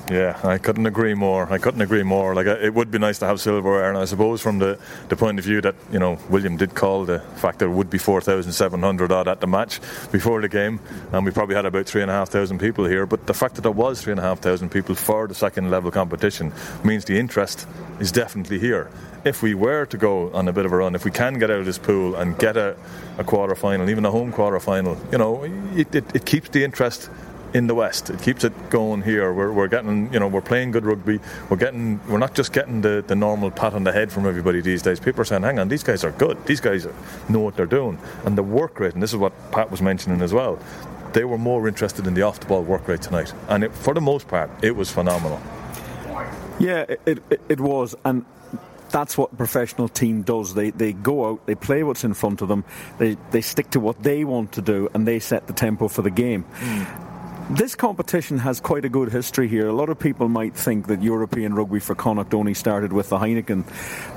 yeah, 0.09 0.39
I 0.43 0.57
couldn't 0.57 0.85
agree 0.85 1.13
more. 1.13 1.51
I 1.51 1.57
couldn't 1.57 1.81
agree 1.81 2.03
more. 2.03 2.35
Like 2.35 2.47
uh, 2.47 2.57
it 2.61 2.73
would 2.73 2.91
be 2.91 2.99
nice 2.99 3.19
to 3.19 3.25
have 3.25 3.39
silverware, 3.39 3.89
and 3.89 3.97
I 3.97 4.05
suppose 4.05 4.41
from 4.41 4.59
the, 4.59 4.79
the 5.09 5.15
point 5.15 5.39
of 5.39 5.45
view 5.45 5.61
that 5.61 5.75
you 5.91 5.99
know 5.99 6.17
William 6.29 6.57
did 6.57 6.75
call 6.75 7.05
the 7.05 7.19
fact 7.35 7.59
there 7.59 7.69
would 7.69 7.89
be 7.89 7.97
four 7.97 8.21
thousand 8.21 8.51
seven 8.53 8.81
hundred 8.81 9.11
odd 9.11 9.27
at 9.27 9.41
the 9.41 9.47
match 9.47 9.79
before 10.11 10.41
the 10.41 10.49
game, 10.49 10.79
and 11.11 11.25
we 11.25 11.31
probably 11.31 11.55
had 11.55 11.65
about 11.65 11.85
three 11.85 12.01
and 12.01 12.11
a 12.11 12.13
half 12.13 12.29
thousand 12.29 12.59
people 12.59 12.85
here. 12.85 13.05
But 13.05 13.27
the 13.27 13.33
fact 13.33 13.55
that 13.55 13.61
there 13.61 13.71
was 13.71 14.01
three 14.01 14.11
and 14.11 14.19
a 14.19 14.23
half 14.23 14.39
thousand 14.39 14.69
people 14.69 14.95
for 14.95 15.27
the 15.27 15.35
second 15.35 15.71
level 15.71 15.91
competition 15.91 16.53
means 16.83 17.05
the 17.05 17.17
interest 17.17 17.67
is 17.99 18.11
definitely 18.11 18.59
here 18.59 18.89
if 19.23 19.43
we 19.43 19.53
were 19.53 19.85
to 19.85 19.97
go 19.97 20.31
on 20.33 20.47
a 20.47 20.53
bit 20.53 20.65
of 20.65 20.71
a 20.71 20.75
run, 20.77 20.95
if 20.95 21.05
we 21.05 21.11
can 21.11 21.37
get 21.37 21.51
out 21.51 21.59
of 21.59 21.65
this 21.65 21.77
pool 21.77 22.15
and 22.15 22.37
get 22.39 22.57
a, 22.57 22.75
a 23.17 23.23
quarter 23.23 23.55
final, 23.55 23.89
even 23.89 24.05
a 24.05 24.11
home 24.11 24.31
quarter 24.31 24.59
final, 24.59 24.97
you 25.11 25.17
know, 25.17 25.43
it, 25.75 25.93
it, 25.93 26.15
it 26.15 26.25
keeps 26.25 26.49
the 26.49 26.63
interest 26.63 27.09
in 27.53 27.67
the 27.67 27.75
West. 27.75 28.09
It 28.09 28.21
keeps 28.21 28.43
it 28.43 28.69
going 28.69 29.01
here. 29.01 29.33
We're, 29.33 29.51
we're 29.51 29.67
getting, 29.67 30.11
you 30.13 30.19
know, 30.19 30.27
we're 30.27 30.41
playing 30.41 30.71
good 30.71 30.85
rugby. 30.85 31.19
We're 31.49 31.57
getting, 31.57 31.99
we're 32.07 32.17
not 32.17 32.33
just 32.33 32.53
getting 32.53 32.81
the, 32.81 33.03
the 33.05 33.15
normal 33.15 33.51
pat 33.51 33.73
on 33.73 33.83
the 33.83 33.91
head 33.91 34.11
from 34.11 34.25
everybody 34.25 34.61
these 34.61 34.81
days. 34.81 34.99
People 34.99 35.21
are 35.21 35.25
saying, 35.25 35.43
hang 35.43 35.59
on, 35.59 35.67
these 35.67 35.83
guys 35.83 36.03
are 36.03 36.11
good. 36.11 36.43
These 36.45 36.61
guys 36.61 36.87
know 37.29 37.39
what 37.39 37.55
they're 37.55 37.65
doing. 37.65 37.97
And 38.25 38.37
the 38.37 38.43
work 38.43 38.79
rate, 38.79 38.93
and 38.93 39.03
this 39.03 39.11
is 39.11 39.17
what 39.17 39.33
Pat 39.51 39.69
was 39.69 39.81
mentioning 39.81 40.21
as 40.21 40.33
well, 40.33 40.59
they 41.13 41.25
were 41.25 41.37
more 41.37 41.67
interested 41.67 42.07
in 42.07 42.13
the 42.13 42.21
off 42.21 42.39
the 42.39 42.45
ball 42.45 42.63
work 42.63 42.87
rate 42.87 43.01
tonight. 43.01 43.33
And 43.49 43.65
it, 43.65 43.73
for 43.73 43.93
the 43.93 44.01
most 44.01 44.27
part, 44.27 44.49
it 44.63 44.75
was 44.75 44.89
phenomenal. 44.89 45.41
Yeah, 46.59 46.85
it, 47.05 47.23
it, 47.29 47.41
it 47.49 47.59
was. 47.59 47.95
And 48.05 48.25
that's 48.91 49.17
what 49.17 49.33
a 49.33 49.35
professional 49.35 49.87
team 49.87 50.21
does. 50.21 50.53
They 50.53 50.69
they 50.69 50.93
go 50.93 51.29
out, 51.29 51.45
they 51.47 51.55
play 51.55 51.83
what's 51.83 52.03
in 52.03 52.13
front 52.13 52.41
of 52.41 52.49
them, 52.49 52.63
they 52.97 53.17
they 53.31 53.41
stick 53.41 53.71
to 53.71 53.79
what 53.79 54.03
they 54.03 54.23
want 54.23 54.51
to 54.53 54.61
do, 54.61 54.89
and 54.93 55.07
they 55.07 55.19
set 55.19 55.47
the 55.47 55.53
tempo 55.53 55.87
for 55.87 56.01
the 56.01 56.11
game. 56.11 56.45
Mm. 56.59 57.10
This 57.49 57.75
competition 57.75 58.37
has 58.37 58.61
quite 58.61 58.85
a 58.85 58.89
good 58.89 59.11
history 59.11 59.47
here. 59.47 59.67
A 59.67 59.73
lot 59.73 59.89
of 59.89 59.99
people 59.99 60.29
might 60.29 60.55
think 60.55 60.87
that 60.87 61.03
European 61.03 61.53
rugby 61.53 61.79
for 61.79 61.95
Connacht 61.95 62.33
only 62.33 62.53
started 62.53 62.93
with 62.93 63.09
the 63.09 63.17
Heineken. 63.17 63.65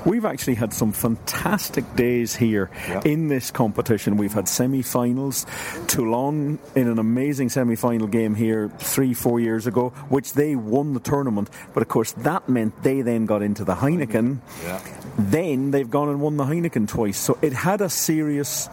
We've 0.05 0.23
actually 0.23 0.55
had 0.55 0.73
some 0.73 0.93
fantastic 0.93 1.95
days 1.95 2.35
here 2.35 2.69
yeah. 2.87 3.01
in 3.03 3.27
this 3.27 3.51
competition. 3.51 4.15
We've 4.17 4.33
had 4.33 4.47
semi 4.47 4.81
finals, 4.81 5.45
Toulon 5.87 6.59
in 6.75 6.87
an 6.87 6.97
amazing 6.97 7.49
semi 7.49 7.75
final 7.75 8.07
game 8.07 8.35
here 8.35 8.69
three, 8.77 9.13
four 9.13 9.39
years 9.39 9.67
ago, 9.67 9.89
which 10.09 10.33
they 10.33 10.55
won 10.55 10.93
the 10.93 11.01
tournament. 11.01 11.49
But 11.73 11.83
of 11.83 11.89
course, 11.89 12.13
that 12.13 12.47
meant 12.47 12.83
they 12.83 13.01
then 13.01 13.25
got 13.25 13.41
into 13.41 13.65
the 13.65 13.75
Heineken. 13.75 14.39
Yeah. 14.63 14.81
Then 15.17 15.71
they've 15.71 15.89
gone 15.89 16.09
and 16.09 16.21
won 16.21 16.37
the 16.37 16.45
Heineken 16.45 16.87
twice. 16.87 17.17
So 17.17 17.37
it 17.41 17.53
had 17.53 17.81
a 17.81 17.89
serious 17.89 18.69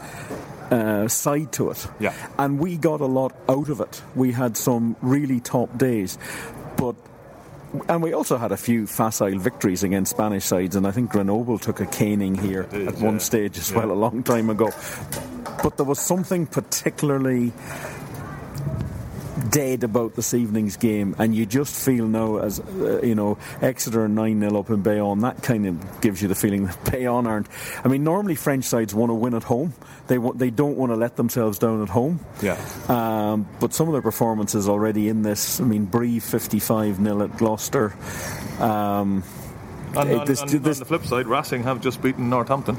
uh, 0.73 1.09
side 1.09 1.53
to 1.53 1.71
it. 1.71 1.87
Yeah. 2.01 2.15
And 2.39 2.59
we 2.59 2.77
got 2.77 3.01
a 3.01 3.07
lot 3.07 3.33
out 3.49 3.69
of 3.69 3.81
it. 3.81 4.03
We 4.15 4.33
had 4.33 4.57
some 4.57 4.97
really 5.03 5.41
top 5.41 5.77
days. 5.77 6.19
But 6.77 6.97
and 7.89 8.03
we 8.03 8.13
also 8.13 8.37
had 8.37 8.53
a 8.53 8.57
few 8.57 8.87
facile 8.87 9.39
victories 9.39 9.83
against 9.83 10.11
Spanish 10.11 10.45
sides, 10.45 10.77
and 10.77 10.87
I 10.87 10.91
think 10.91 11.11
Grenoble 11.11 11.59
took 11.59 11.81
a 11.81 11.87
caning 11.87 12.35
here 12.35 12.65
did, 12.65 12.89
at 12.89 12.99
yeah. 12.99 13.05
one 13.05 13.21
stage 13.21 13.57
as 13.59 13.71
yeah. 13.71 13.79
well 13.79 13.93
a 13.93 13.95
long 13.95 14.23
time 14.23 14.51
ago. 14.51 14.71
But 15.63 15.77
there 15.77 15.87
was 15.87 15.99
something 15.99 16.47
particularly 16.47 17.53
dead 19.51 19.85
about 19.85 20.15
this 20.15 20.35
evening's 20.35 20.77
game, 20.77 21.15
and 21.19 21.35
you 21.35 21.47
just 21.47 21.75
feel 21.85 22.07
now, 22.07 22.39
as 22.39 22.61
uh, 22.61 23.01
you 23.03 23.15
know, 23.15 23.39
Exeter 23.61 24.09
9 24.09 24.41
0 24.41 24.59
up 24.59 24.71
in 24.71 24.83
Bayonne, 24.83 25.21
that 25.21 25.43
kind 25.43 25.67
of 25.67 26.01
gives 26.01 26.23
you 26.23 26.29
the 26.29 26.35
feeling 26.35 26.67
that 26.67 26.91
Bayonne 26.91 27.27
aren't. 27.27 27.49
I 27.85 27.89
mean, 27.89 28.05
normally 28.05 28.35
French 28.35 28.65
sides 28.65 28.95
want 28.95 29.11
to 29.11 29.15
win 29.15 29.35
at 29.35 29.45
home, 29.45 29.75
they, 30.09 30.17
w- 30.17 30.35
they 30.35 30.51
don't 30.51 30.77
want 30.77 30.93
to 30.93 30.97
let 30.97 31.17
themselves 31.17 31.59
down 31.59 31.83
at 31.83 31.89
home. 31.89 32.21
Yeah. 32.43 32.59
Um, 32.89 33.49
but 33.61 33.73
some 33.73 33.89
of 33.89 33.93
their 33.93 34.03
performances 34.03 34.69
already 34.69 35.09
in 35.09 35.23
this, 35.23 35.61
I 35.61 35.65
mean, 35.65 35.87
Brive 35.87 36.25
55 36.25 36.97
0 36.97 37.23
at 37.23 37.37
Gloucester. 37.37 37.95
Um, 38.61 39.25
and, 39.97 40.21
on, 40.21 40.27
this, 40.27 40.41
on, 40.41 40.49
this, 40.49 40.77
on, 40.77 40.79
the 40.81 40.85
flip 40.85 41.05
side, 41.05 41.27
Racing 41.27 41.65
have 41.65 41.81
just 41.81 42.03
beaten 42.03 42.31
Northampton 42.31 42.77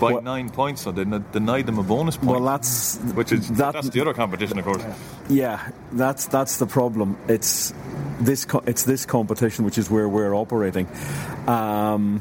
by 0.00 0.12
well, 0.12 0.22
nine 0.22 0.50
points, 0.50 0.82
so 0.82 0.92
they 0.92 1.04
denied 1.32 1.66
them 1.66 1.78
a 1.78 1.82
bonus 1.82 2.16
point. 2.16 2.40
Well, 2.40 2.44
that's 2.44 2.98
which 3.14 3.32
is 3.32 3.48
that, 3.52 3.72
that's 3.72 3.90
the 3.90 4.00
other 4.00 4.14
competition, 4.14 4.58
of 4.58 4.64
course. 4.64 4.82
Yeah, 5.28 5.70
that's 5.92 6.26
that's 6.26 6.58
the 6.58 6.66
problem. 6.66 7.18
It's 7.28 7.72
this 8.20 8.46
it's 8.66 8.84
this 8.84 9.06
competition 9.06 9.64
which 9.64 9.78
is 9.78 9.90
where 9.90 10.08
we're 10.08 10.34
operating. 10.34 10.86
Um, 11.46 12.20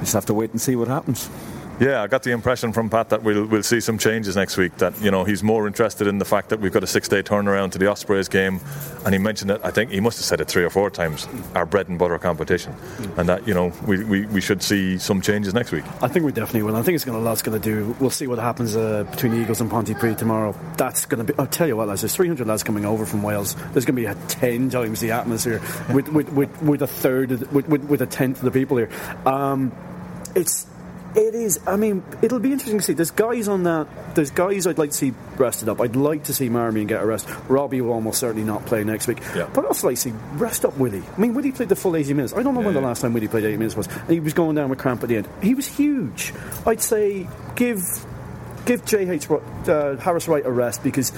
just 0.00 0.14
have 0.14 0.26
to 0.26 0.34
wait 0.34 0.50
and 0.50 0.60
see 0.60 0.76
what 0.76 0.88
happens. 0.88 1.28
Yeah, 1.80 2.02
I 2.02 2.08
got 2.08 2.24
the 2.24 2.32
impression 2.32 2.72
from 2.72 2.90
Pat 2.90 3.10
that 3.10 3.22
we'll 3.22 3.46
we'll 3.46 3.62
see 3.62 3.78
some 3.78 3.98
changes 3.98 4.34
next 4.34 4.56
week. 4.56 4.76
That 4.78 5.00
you 5.00 5.12
know 5.12 5.22
he's 5.22 5.44
more 5.44 5.64
interested 5.68 6.08
in 6.08 6.18
the 6.18 6.24
fact 6.24 6.48
that 6.48 6.58
we've 6.58 6.72
got 6.72 6.82
a 6.82 6.88
six 6.88 7.06
day 7.06 7.22
turnaround 7.22 7.70
to 7.72 7.78
the 7.78 7.86
Ospreys 7.86 8.28
game, 8.28 8.60
and 9.04 9.14
he 9.14 9.18
mentioned 9.18 9.52
it. 9.52 9.60
I 9.62 9.70
think 9.70 9.92
he 9.92 10.00
must 10.00 10.18
have 10.18 10.24
said 10.24 10.40
it 10.40 10.48
three 10.48 10.64
or 10.64 10.70
four 10.70 10.90
times. 10.90 11.28
Our 11.54 11.66
bread 11.66 11.88
and 11.88 11.96
butter 11.96 12.18
competition, 12.18 12.74
and 13.16 13.28
that 13.28 13.46
you 13.46 13.54
know 13.54 13.72
we, 13.86 14.02
we, 14.02 14.26
we 14.26 14.40
should 14.40 14.60
see 14.60 14.98
some 14.98 15.20
changes 15.20 15.54
next 15.54 15.70
week. 15.70 15.84
I 16.02 16.08
think 16.08 16.24
we 16.24 16.32
definitely 16.32 16.62
will. 16.62 16.74
I 16.74 16.82
think 16.82 16.96
it's 16.96 17.04
going 17.04 17.16
to 17.16 17.22
lots 17.22 17.42
going 17.42 17.60
to 17.60 17.64
do. 17.64 17.94
We'll 18.00 18.10
see 18.10 18.26
what 18.26 18.40
happens 18.40 18.74
uh, 18.74 19.04
between 19.04 19.32
the 19.32 19.38
Eagles 19.38 19.60
and 19.60 19.70
Pontypridd 19.70 20.18
tomorrow. 20.18 20.56
That's 20.76 21.06
going 21.06 21.24
to 21.24 21.32
be. 21.32 21.38
I'll 21.38 21.46
tell 21.46 21.68
you 21.68 21.76
what, 21.76 21.86
lads. 21.86 22.00
There's 22.00 22.16
300 22.16 22.44
lads 22.44 22.64
coming 22.64 22.86
over 22.86 23.06
from 23.06 23.22
Wales. 23.22 23.54
There's 23.72 23.84
going 23.84 23.94
to 23.94 24.02
be 24.02 24.06
a 24.06 24.16
ten 24.26 24.68
times 24.68 24.98
the 24.98 25.12
atmosphere 25.12 25.62
with 25.94 26.08
with, 26.08 26.28
with, 26.30 26.60
with 26.60 26.82
a 26.82 26.88
third 26.88 27.28
the, 27.28 27.46
with, 27.54 27.68
with, 27.68 27.84
with 27.84 28.02
a 28.02 28.06
tenth 28.06 28.38
of 28.38 28.44
the 28.44 28.50
people 28.50 28.78
here. 28.78 28.90
Um, 29.24 29.72
it's 30.34 30.66
it 31.14 31.34
is. 31.34 31.60
I 31.66 31.76
mean, 31.76 32.02
it'll 32.22 32.38
be 32.38 32.52
interesting 32.52 32.78
to 32.78 32.84
see. 32.84 32.92
There's 32.92 33.10
guys 33.10 33.48
on 33.48 33.64
that. 33.64 33.86
There's 34.14 34.30
guys 34.30 34.66
I'd 34.66 34.78
like 34.78 34.90
to 34.90 34.96
see 34.96 35.14
rested 35.36 35.68
up. 35.68 35.80
I'd 35.80 35.96
like 35.96 36.24
to 36.24 36.34
see 36.34 36.48
Marmion 36.48 36.86
get 36.86 37.02
a 37.02 37.06
rest. 37.06 37.28
Robbie 37.48 37.80
will 37.80 37.92
almost 37.92 38.20
certainly 38.20 38.44
not 38.44 38.66
play 38.66 38.84
next 38.84 39.06
week. 39.06 39.20
Yeah. 39.34 39.48
But 39.52 39.64
I'd 39.64 39.68
also 39.68 39.88
like 39.88 39.96
to 39.96 40.02
see 40.02 40.12
rest 40.34 40.64
up 40.64 40.76
Willie. 40.76 41.02
I 41.16 41.20
mean, 41.20 41.34
Willie 41.34 41.52
played 41.52 41.68
the 41.68 41.76
full 41.76 41.96
80 41.96 42.14
minutes. 42.14 42.34
I 42.34 42.42
don't 42.42 42.54
know 42.54 42.60
yeah, 42.60 42.66
when 42.66 42.74
the 42.74 42.80
last 42.80 43.02
time 43.02 43.12
Willie 43.12 43.28
played 43.28 43.44
80 43.44 43.56
minutes 43.56 43.76
was. 43.76 43.86
And 43.86 44.10
he 44.10 44.20
was 44.20 44.34
going 44.34 44.56
down 44.56 44.68
with 44.68 44.78
cramp 44.78 45.02
at 45.02 45.08
the 45.08 45.16
end. 45.16 45.28
He 45.42 45.54
was 45.54 45.66
huge. 45.66 46.32
I'd 46.66 46.82
say 46.82 47.26
give 47.56 47.82
give 48.66 48.84
JH 48.84 49.68
uh, 49.68 49.96
Harris 49.96 50.28
Wright 50.28 50.44
a 50.44 50.50
rest 50.50 50.82
because 50.82 51.10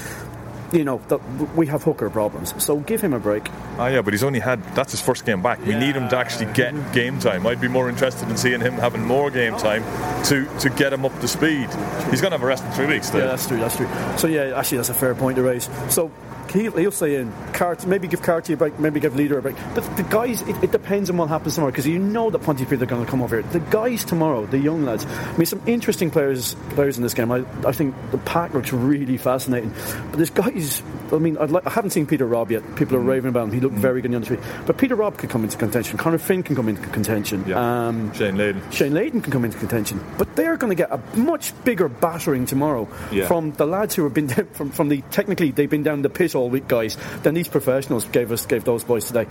you 0.72 0.84
know, 0.84 1.00
that 1.08 1.20
we 1.56 1.66
have 1.66 1.82
hooker 1.82 2.10
problems. 2.10 2.54
So 2.62 2.78
give 2.80 3.00
him 3.00 3.12
a 3.12 3.18
break. 3.18 3.48
Ah, 3.78 3.88
yeah, 3.88 4.02
but 4.02 4.14
he's 4.14 4.22
only 4.22 4.40
had 4.40 4.62
that's 4.74 4.92
his 4.92 5.00
first 5.00 5.24
game 5.24 5.42
back. 5.42 5.64
We 5.64 5.74
need 5.74 5.96
him 5.96 6.08
to 6.08 6.16
actually 6.16 6.52
get 6.52 6.74
game 6.92 7.18
time. 7.18 7.46
I'd 7.46 7.60
be 7.60 7.68
more 7.68 7.88
interested 7.88 8.28
in 8.28 8.36
seeing 8.36 8.60
him 8.60 8.74
having 8.74 9.04
more 9.04 9.30
game 9.30 9.56
time 9.56 9.82
to, 10.24 10.46
to 10.58 10.70
get 10.70 10.92
him 10.92 11.04
up 11.04 11.18
to 11.20 11.28
speed. 11.28 11.68
He's 12.10 12.20
going 12.20 12.30
to 12.30 12.38
have 12.38 12.42
a 12.42 12.46
rest 12.46 12.64
in 12.64 12.72
three 12.72 12.86
weeks. 12.86 13.08
Still. 13.08 13.20
Yeah, 13.20 13.26
that's 13.26 13.46
true. 13.46 13.58
That's 13.58 13.76
true. 13.76 13.88
So 14.16 14.26
yeah, 14.26 14.58
actually, 14.58 14.78
that's 14.78 14.90
a 14.90 14.94
fair 14.94 15.14
point 15.14 15.36
to 15.36 15.42
raise. 15.42 15.68
So 15.88 16.10
he'll, 16.52 16.76
he'll 16.76 16.90
say 16.90 17.16
in 17.16 17.32
Cart, 17.52 17.86
maybe 17.86 18.08
give 18.08 18.22
Carty 18.22 18.52
a 18.52 18.56
break, 18.56 18.78
maybe 18.78 19.00
give 19.00 19.16
Leader 19.16 19.38
a 19.38 19.42
break. 19.42 19.56
But 19.74 19.84
the 19.96 20.02
guys, 20.04 20.42
it, 20.42 20.62
it 20.62 20.72
depends 20.72 21.10
on 21.10 21.16
what 21.16 21.28
happens 21.28 21.54
tomorrow 21.54 21.72
because 21.72 21.86
you 21.86 21.98
know 21.98 22.30
that 22.30 22.42
Pontypridd 22.42 22.80
are 22.82 22.86
going 22.86 23.04
to 23.04 23.10
come 23.10 23.22
over 23.22 23.40
here. 23.40 23.50
The 23.50 23.60
guys 23.60 24.04
tomorrow, 24.04 24.46
the 24.46 24.58
young 24.58 24.84
lads. 24.84 25.06
I 25.06 25.36
mean, 25.36 25.46
some 25.46 25.62
interesting 25.66 26.10
players 26.10 26.54
players 26.70 26.96
in 26.96 27.02
this 27.02 27.14
game. 27.14 27.30
I, 27.32 27.44
I 27.66 27.72
think 27.72 27.94
the 28.10 28.18
pack 28.18 28.54
looks 28.54 28.72
really 28.72 29.16
fascinating. 29.16 29.72
But 30.10 30.16
there's 30.16 30.30
guys. 30.30 30.82
I 31.12 31.18
mean, 31.18 31.34
like, 31.34 31.66
i 31.66 31.70
haven't 31.70 31.90
seen 31.90 32.06
Peter 32.06 32.26
Robb 32.26 32.50
yet. 32.50 32.76
People 32.76 32.96
are 32.96 33.00
raving 33.00 33.30
about 33.30 33.48
him. 33.48 33.52
He 33.52 33.60
looked 33.60 33.74
mm. 33.74 33.80
very 33.80 34.00
good 34.00 34.14
on 34.14 34.20
the 34.20 34.24
street. 34.24 34.40
But 34.66 34.78
Peter 34.78 34.94
Robb 34.94 35.18
could 35.18 35.30
come 35.30 35.42
into 35.42 35.56
contention. 35.56 35.98
Conor 35.98 36.18
Finn 36.18 36.42
can 36.42 36.54
come 36.54 36.68
into 36.68 36.86
contention. 36.88 37.44
Yeah. 37.46 37.88
Um, 37.88 38.12
Shane 38.12 38.36
Layden. 38.36 38.72
Shane 38.72 38.92
Layden 38.92 39.22
can 39.22 39.32
come 39.32 39.44
into 39.44 39.58
contention. 39.58 40.04
But 40.18 40.36
they're 40.36 40.56
going 40.56 40.70
to 40.70 40.76
get 40.76 40.92
a 40.92 41.00
much 41.16 41.52
bigger 41.64 41.88
battering 41.88 42.46
tomorrow 42.46 42.88
yeah. 43.10 43.26
from 43.26 43.52
the 43.52 43.66
lads 43.66 43.94
who 43.94 44.04
have 44.04 44.14
been 44.14 44.28
down, 44.28 44.46
from, 44.52 44.70
from 44.70 44.88
the 44.88 45.02
technically 45.10 45.50
they've 45.50 45.70
been 45.70 45.82
down 45.82 46.02
the 46.02 46.10
pit 46.10 46.34
all 46.34 46.39
week, 46.48 46.68
guys 46.68 46.96
than 47.22 47.34
these 47.34 47.48
professionals 47.48 48.04
gave 48.06 48.32
us 48.32 48.46
gave 48.46 48.64
those 48.64 48.84
boys 48.84 49.06
today. 49.06 49.26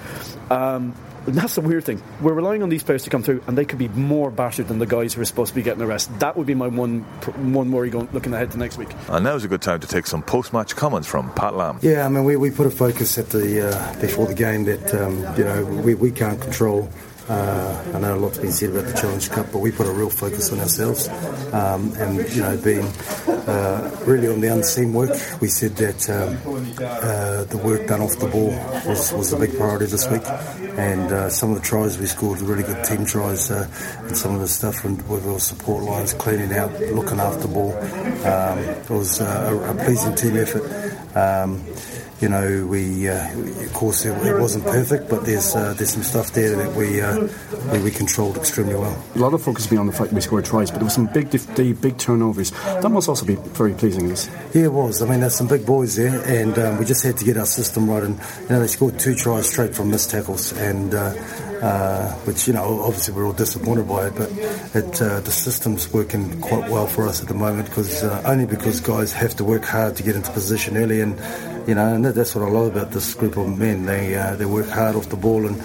Um, 0.49 0.93
and 1.25 1.35
that's 1.35 1.55
the 1.55 1.61
weird 1.61 1.83
thing. 1.83 2.01
We're 2.21 2.33
relying 2.33 2.63
on 2.63 2.69
these 2.69 2.83
players 2.83 3.03
to 3.03 3.09
come 3.09 3.23
through, 3.23 3.43
and 3.45 3.57
they 3.57 3.65
could 3.65 3.77
be 3.77 3.87
more 3.89 4.31
battered 4.31 4.67
than 4.67 4.79
the 4.79 4.85
guys 4.85 5.13
who 5.13 5.21
are 5.21 5.25
supposed 5.25 5.49
to 5.49 5.55
be 5.55 5.61
getting 5.61 5.79
the 5.79 5.85
rest. 5.85 6.17
That 6.19 6.37
would 6.37 6.47
be 6.47 6.55
my 6.55 6.67
one 6.67 7.01
one 7.53 7.71
worry 7.71 7.89
going, 7.89 8.09
looking 8.13 8.33
ahead 8.33 8.51
to 8.51 8.57
next 8.57 8.77
week. 8.77 8.89
And 9.07 9.23
now 9.23 9.35
is 9.35 9.43
a 9.43 9.47
good 9.47 9.61
time 9.61 9.79
to 9.81 9.87
take 9.87 10.07
some 10.07 10.23
post-match 10.23 10.75
comments 10.75 11.07
from 11.07 11.31
Pat 11.33 11.55
Lam. 11.55 11.79
Yeah, 11.81 12.05
I 12.05 12.09
mean, 12.09 12.23
we, 12.23 12.35
we 12.35 12.51
put 12.51 12.67
a 12.67 12.71
focus 12.71 13.17
at 13.17 13.29
the 13.29 13.69
uh, 13.69 14.01
before 14.01 14.27
the 14.27 14.33
game 14.33 14.65
that 14.65 14.93
um, 14.95 15.17
you 15.37 15.43
know 15.43 15.65
we, 15.65 15.93
we 15.93 16.11
can't 16.11 16.41
control 16.41 16.89
uh, 17.29 17.91
I 17.93 17.99
know 17.99 18.15
a 18.15 18.17
lot's 18.17 18.39
been 18.39 18.51
said 18.51 18.71
about 18.71 18.85
the 18.85 18.99
Challenge 18.99 19.29
Cup, 19.29 19.51
but 19.51 19.59
we 19.59 19.71
put 19.71 19.87
a 19.87 19.91
real 19.91 20.09
focus 20.09 20.51
on 20.51 20.59
ourselves. 20.59 21.07
Um, 21.53 21.93
and, 21.97 22.27
you 22.33 22.41
know, 22.41 22.57
being 22.57 22.87
uh, 23.47 23.95
really 24.05 24.27
on 24.27 24.41
the 24.41 24.47
unseen 24.47 24.93
work, 24.93 25.11
we 25.39 25.47
said 25.47 25.75
that 25.77 26.09
um, 26.09 26.37
uh, 26.79 27.43
the 27.45 27.57
work 27.57 27.87
done 27.87 28.01
off 28.01 28.17
the 28.17 28.27
ball 28.27 28.49
was, 28.87 29.13
was 29.13 29.31
a 29.31 29.37
big 29.37 29.55
priority 29.55 29.85
this 29.85 30.09
week. 30.09 30.23
And 30.79 31.11
uh, 31.11 31.29
some 31.29 31.51
of 31.51 31.55
the 31.57 31.61
tries 31.61 31.99
we 31.99 32.07
scored, 32.07 32.41
were 32.41 32.47
really 32.47 32.63
good 32.63 32.83
team 32.83 33.05
tries, 33.05 33.51
uh, 33.51 33.67
and 33.99 34.17
some 34.17 34.33
of 34.33 34.41
the 34.41 34.47
stuff 34.47 34.83
with 34.83 35.27
our 35.27 35.39
support 35.39 35.83
lines, 35.83 36.13
cleaning 36.13 36.53
out, 36.53 36.71
looking 36.79 37.19
after 37.19 37.41
the 37.41 37.47
ball. 37.47 37.73
Um, 38.25 38.59
it 38.59 38.89
was 38.89 39.21
a, 39.21 39.55
a, 39.69 39.83
pleasing 39.85 40.15
team 40.15 40.37
effort. 40.37 40.63
You 42.21 42.27
know, 42.27 42.67
we 42.69 43.07
uh, 43.07 43.31
of 43.39 43.73
course 43.73 44.05
it, 44.05 44.11
it, 44.25 44.37
wasn't 44.37 44.65
perfect, 44.65 45.09
but 45.09 45.25
there's 45.25 45.55
uh, 45.55 45.73
there's 45.73 45.91
some 45.91 46.03
stuff 46.03 46.33
there 46.33 46.53
that 46.53 46.75
we, 46.75 46.99
uh, 46.99 47.27
we, 47.71 47.83
we 47.83 47.91
controlled 47.91 48.35
extremely 48.35 48.75
well. 48.75 49.01
A 49.15 49.19
lot 49.19 49.33
of 49.33 49.41
focus 49.41 49.63
has 49.63 49.69
been 49.69 49.79
on 49.79 49.87
the 49.87 49.93
fact 49.93 50.11
we 50.11 50.19
scored 50.19 50.43
twice, 50.43 50.69
but 50.69 50.79
there 50.79 50.85
were 50.85 50.89
some 50.89 51.07
big 51.07 51.31
big 51.79 51.97
turnovers. 51.97 52.51
That 52.51 52.89
must 52.89 53.07
also 53.07 53.25
be 53.25 53.35
very 53.35 53.73
pleasing. 53.73 54.09
This. 54.09 54.29
Yeah, 54.53 54.63
it 54.63 54.73
was. 54.73 55.01
I 55.01 55.09
mean, 55.09 55.21
there's 55.21 55.35
some 55.35 55.47
big 55.47 55.65
boys 55.65 55.95
there, 55.95 56.21
and 56.27 56.59
um, 56.59 56.77
we 56.77 56.83
just 56.83 57.03
had 57.03 57.15
to 57.17 57.25
get 57.25 57.37
our 57.37 57.45
system 57.45 57.89
right. 57.89 58.03
And 58.03 58.19
you 58.43 58.49
know, 58.49 58.59
they 58.59 58.67
scored 58.67 58.99
two 58.99 59.15
tries 59.15 59.47
straight 59.47 59.73
from 59.73 59.89
missed 59.89 60.11
tackles, 60.11 60.51
and. 60.53 60.93
Uh, 60.93 61.13
uh, 61.61 62.13
which 62.23 62.47
you 62.47 62.53
know 62.53 62.81
obviously 62.83 63.13
we're 63.13 63.25
all 63.25 63.33
disappointed 63.33 63.87
by 63.87 64.07
it, 64.07 64.15
but 64.15 64.31
it, 64.73 65.01
uh, 65.01 65.19
the 65.19 65.31
system's 65.31 65.91
working 65.91 66.39
quite 66.39 66.69
well 66.71 66.87
for 66.87 67.05
us 67.05 67.21
at 67.21 67.27
the 67.27 67.33
moment 67.33 67.67
because 67.67 68.01
uh, 68.01 68.21
only 68.25 68.45
because 68.45 68.79
guys 68.79 69.11
have 69.11 69.35
to 69.35 69.43
work 69.43 69.65
hard 69.65 69.95
to 69.95 70.03
get 70.03 70.15
into 70.15 70.31
position 70.31 70.77
early, 70.77 71.01
and 71.01 71.19
you 71.69 71.75
know, 71.75 71.93
and 71.93 72.03
that's 72.03 72.33
what 72.33 72.43
I 72.43 72.49
love 72.49 72.75
about 72.75 72.89
this 72.89 73.13
group 73.13 73.37
of 73.37 73.55
men. 73.55 73.85
They 73.85 74.15
uh, 74.15 74.35
they 74.35 74.45
work 74.45 74.67
hard 74.69 74.95
off 74.95 75.09
the 75.09 75.15
ball, 75.15 75.45
and 75.45 75.55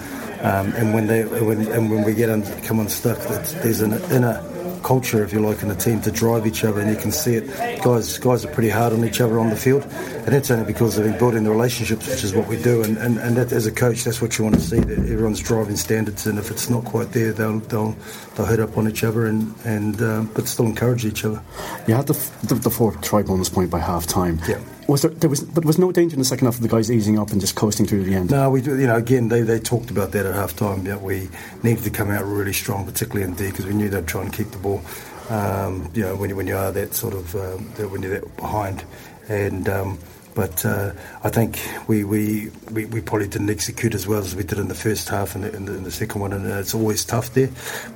um, 0.41 0.71
and 0.73 0.93
when 0.93 1.07
they 1.07 1.25
when 1.25 1.67
and 1.71 1.89
when 1.89 2.03
we 2.03 2.13
get 2.13 2.29
on, 2.29 2.43
come 2.61 2.79
unstuck, 2.79 3.17
there's 3.63 3.81
an 3.81 3.93
inner 4.11 4.39
culture, 4.83 5.23
if 5.23 5.33
you 5.33 5.39
like, 5.39 5.63
in 5.63 5.69
the 5.69 5.75
team 5.75 5.99
to 6.01 6.11
drive 6.11 6.45
each 6.45 6.63
other, 6.63 6.79
and 6.79 6.91
you 6.91 6.95
can 6.95 7.11
see 7.11 7.33
it. 7.33 7.47
Guys, 7.83 8.19
guys 8.19 8.45
are 8.45 8.51
pretty 8.51 8.69
hard 8.69 8.93
on 8.93 9.03
each 9.03 9.19
other 9.19 9.39
on 9.39 9.49
the 9.49 9.55
field, 9.55 9.81
and 9.81 10.27
that's 10.27 10.51
only 10.51 10.63
because 10.63 10.95
they've 10.95 11.05
been 11.05 11.17
building 11.17 11.43
the 11.43 11.49
relationships, 11.49 12.07
which 12.07 12.23
is 12.23 12.35
what 12.35 12.47
we 12.47 12.61
do. 12.61 12.83
And, 12.83 12.99
and, 12.99 13.17
and 13.17 13.35
that, 13.37 13.51
as 13.51 13.65
a 13.65 13.71
coach, 13.71 14.03
that's 14.03 14.21
what 14.21 14.37
you 14.37 14.43
want 14.43 14.57
to 14.57 14.61
see. 14.61 14.79
That 14.79 14.99
everyone's 14.99 15.41
driving 15.41 15.75
standards, 15.75 16.27
and 16.27 16.37
if 16.37 16.51
it's 16.51 16.69
not 16.69 16.85
quite 16.85 17.13
there, 17.13 17.33
they'll 17.33 17.61
they'll, 17.61 17.95
they'll 18.35 18.45
hit 18.45 18.59
up 18.59 18.77
on 18.77 18.87
each 18.87 19.03
other, 19.03 19.25
and 19.25 19.55
and 19.65 19.99
um, 20.03 20.31
but 20.35 20.47
still 20.47 20.67
encourage 20.67 21.03
each 21.03 21.25
other. 21.25 21.41
You 21.87 21.95
had 21.95 22.05
the 22.05 22.31
the, 22.43 22.53
the 22.53 22.69
fourth 22.69 23.01
try 23.01 23.23
bonus 23.23 23.49
point 23.49 23.71
by 23.71 23.79
half 23.79 24.05
time. 24.05 24.39
Yeah. 24.47 24.61
Was 24.87 25.01
there, 25.01 25.11
there 25.11 25.29
was, 25.29 25.41
but 25.41 25.63
there 25.63 25.67
was 25.67 25.79
no 25.79 25.91
danger 25.91 26.13
in 26.13 26.19
the 26.19 26.25
second 26.25 26.45
half 26.45 26.55
of 26.55 26.61
the 26.61 26.67
guys 26.67 26.91
easing 26.91 27.17
up 27.17 27.31
and 27.31 27.41
just 27.41 27.55
coasting 27.55 27.87
through 27.87 28.03
to 28.03 28.09
the 28.09 28.15
end. 28.15 28.29
No, 28.29 28.51
we. 28.51 28.61
You 28.61 28.87
know, 28.87 28.97
again, 28.97 29.29
they, 29.29 29.41
they 29.41 29.59
talked 29.59 29.89
about 29.89 30.11
that 30.11 30.25
at 30.25 30.35
half 30.35 30.55
time. 30.55 30.85
Yeah, 30.85 30.97
we 30.97 31.27
needed 31.63 31.83
to 31.85 31.89
come 31.89 32.11
out 32.11 32.23
really 32.23 32.53
strong, 32.53 32.85
particularly 32.85 33.23
in 33.23 33.35
D, 33.35 33.49
because 33.49 33.65
we 33.65 33.73
knew 33.73 33.89
they'd 33.89 34.07
try 34.07 34.21
and 34.21 34.31
keep 34.31 34.51
the 34.51 34.59
ball. 34.59 34.81
Um, 35.29 35.89
you 35.95 36.03
know, 36.03 36.15
when 36.15 36.29
you, 36.29 36.35
when 36.35 36.45
you 36.45 36.55
are 36.55 36.71
that 36.71 36.93
sort 36.93 37.15
of 37.15 37.35
um, 37.35 37.63
when 37.89 38.03
you're 38.03 38.19
that 38.19 38.37
behind, 38.37 38.83
and 39.27 39.67
um, 39.67 39.97
but 40.35 40.63
uh, 40.65 40.91
I 41.23 41.29
think 41.29 41.59
we, 41.87 42.03
we, 42.03 42.51
we, 42.69 42.85
we, 42.85 42.99
probably 42.99 43.29
didn't 43.29 43.49
execute 43.49 43.95
as 43.95 44.05
well 44.05 44.19
as 44.19 44.35
we 44.35 44.43
did 44.43 44.59
in 44.59 44.67
the 44.67 44.75
first 44.75 45.07
half 45.07 45.33
and 45.33 45.45
in 45.45 45.65
the, 45.65 45.75
in 45.75 45.83
the 45.83 45.91
second 45.91 46.19
one, 46.19 46.33
and 46.33 46.45
it's 46.45 46.75
always 46.75 47.05
tough 47.05 47.33
there 47.33 47.47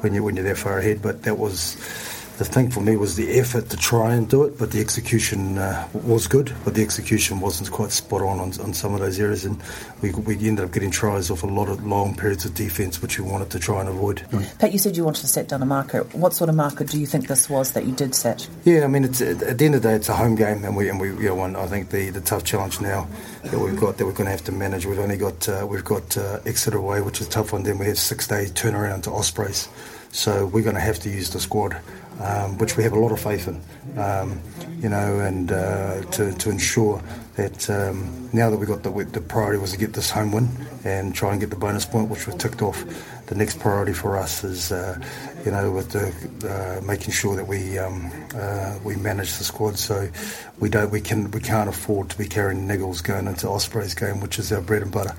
when 0.01 0.13
you 0.13 0.24
when 0.24 0.38
you're 0.38 0.46
that 0.46 0.58
far 0.58 0.79
ahead. 0.79 1.01
But 1.01 1.24
that 1.24 1.38
was 1.38 1.75
the 2.39 2.46
thing 2.46 2.72
for 2.72 2.79
me 2.79 2.96
was 2.96 3.17
the 3.17 3.38
effort 3.38 3.69
to 3.69 3.75
try 3.75 4.13
and 4.13 4.29
do 4.29 4.46
it, 4.46 4.58
but 4.58 4.72
the 4.72 4.79
execution 4.79 5.58
uh, 5.58 5.86
was 5.93 6.25
good, 6.25 6.55
but 6.63 6.74
the 6.74 6.81
execution 6.81 7.41
wasn't 7.41 7.69
quite 7.69 7.91
spot 7.91 8.22
on, 8.22 8.39
on 8.39 8.53
on 8.62 8.74
some 8.74 8.93
of 8.93 9.01
those 9.01 9.19
areas, 9.19 9.43
and 9.43 9.62
we, 10.01 10.12
we 10.12 10.36
ended 10.48 10.63
up 10.63 10.72
getting 10.72 10.89
tries 10.89 11.29
off 11.29 11.43
a 11.43 11.48
lot 11.48 11.67
of 11.67 11.86
long 11.86 12.15
periods 12.15 12.46
of 12.46 12.53
defence, 12.53 13.01
which 13.01 13.19
we 13.19 13.25
wanted 13.29 13.50
to 13.50 13.60
try 13.60 13.81
and 13.81 13.89
avoid. 13.89 14.25
Pat, 14.58 14.72
you 14.72 14.79
said 14.79 14.96
you 14.96 15.03
wanted 15.03 15.19
to 15.19 15.27
set 15.27 15.50
down 15.50 15.62
a 15.62 15.65
marker. 15.65 16.03
What 16.13 16.34
sort 16.34 16.50
of 16.50 16.55
marker 16.55 16.86
do 16.86 16.98
you 16.98 17.05
think 17.05 17.27
this 17.27 17.50
was 17.50 17.74
that 17.74 17.86
you 17.86 17.91
did 17.91 18.15
set? 18.15 18.48
Yeah, 18.63 18.86
I 18.86 18.88
mean, 18.88 19.03
it's, 19.03 19.19
at 19.22 19.58
the 19.58 19.65
end 19.65 19.75
of 19.75 19.81
the 19.81 19.89
day, 19.89 19.96
it's 19.96 20.08
a 20.08 20.15
home 20.15 20.36
game, 20.36 20.63
and 20.63 20.77
we 20.77 20.88
and 20.88 20.98
we 20.98 21.10
you 21.10 21.36
know. 21.36 21.60
I 21.60 21.67
think 21.67 21.89
the, 21.89 22.10
the 22.10 22.22
tough 22.22 22.46
challenge 22.46 22.79
now 22.79 23.05
that 23.43 23.60
we've 23.60 23.77
got 23.77 23.98
that 23.98 24.05
we're 24.05 24.13
going 24.13 24.25
to 24.25 24.31
have 24.31 24.46
to 24.46 24.53
manage. 24.53 24.86
We've 24.86 25.00
only 25.00 25.17
got 25.17 25.50
uh, 25.50 25.67
we've 25.69 25.84
got 25.84 26.15
uh, 26.15 26.39
Exeter 26.46 26.77
away, 26.77 27.01
which 27.01 27.19
is 27.19 27.27
a 27.27 27.29
tough 27.29 27.51
one. 27.51 27.63
Then 27.63 27.79
we 27.79 27.88
have 27.88 28.00
six 28.00 28.27
day 28.27 28.46
turnaround 28.46 29.03
to 29.03 29.12
Ospreys, 29.12 29.67
so 30.13 30.46
we're 30.46 30.63
going 30.63 30.75
to 30.75 30.81
have 30.81 31.00
to 31.00 31.10
use 31.10 31.31
the 31.31 31.41
squad 31.41 31.81
um, 32.19 32.57
which 32.57 32.77
we 32.77 32.83
have 32.83 32.93
a 32.93 32.99
lot 32.99 33.11
of 33.11 33.19
faith 33.19 33.47
in, 33.47 33.61
um, 33.99 34.39
you 34.81 34.89
know, 34.89 35.19
and 35.19 35.51
uh, 35.51 36.01
to, 36.11 36.33
to 36.33 36.49
ensure 36.49 37.01
that 37.35 37.69
um, 37.69 38.29
now 38.33 38.49
that 38.49 38.57
we 38.57 38.65
got 38.65 38.83
the, 38.83 38.91
the 39.05 39.21
priority 39.21 39.59
was 39.59 39.71
to 39.71 39.77
get 39.77 39.93
this 39.93 40.11
home 40.11 40.31
win 40.31 40.49
and 40.83 41.15
try 41.15 41.31
and 41.31 41.39
get 41.39 41.49
the 41.49 41.55
bonus 41.55 41.85
point, 41.85 42.09
which 42.09 42.27
we've 42.27 42.38
ticked 42.38 42.61
off. 42.61 42.83
The 43.27 43.35
next 43.35 43.59
priority 43.59 43.93
for 43.93 44.17
us 44.17 44.43
is, 44.43 44.71
uh, 44.71 44.99
you 45.45 45.51
know, 45.51 45.71
with 45.71 45.91
the, 45.91 46.09
uh, 46.49 46.85
making 46.85 47.13
sure 47.13 47.35
that 47.35 47.47
we 47.47 47.77
um, 47.77 48.11
uh, 48.35 48.79
we 48.83 48.95
manage 48.95 49.38
the 49.38 49.43
squad. 49.43 49.77
So 49.77 50.09
we 50.59 50.67
don't 50.67 50.91
we 50.91 50.99
can 50.99 51.29
we 51.31 51.39
can't 51.39 51.69
afford 51.69 52.09
to 52.09 52.17
be 52.17 52.27
carrying 52.27 52.67
niggles 52.67 53.03
going 53.03 53.27
into 53.27 53.47
Ospreys 53.47 53.93
game, 53.93 54.19
which 54.19 54.39
is 54.39 54.51
our 54.51 54.61
bread 54.61 54.81
and 54.81 54.91
butter. 54.91 55.15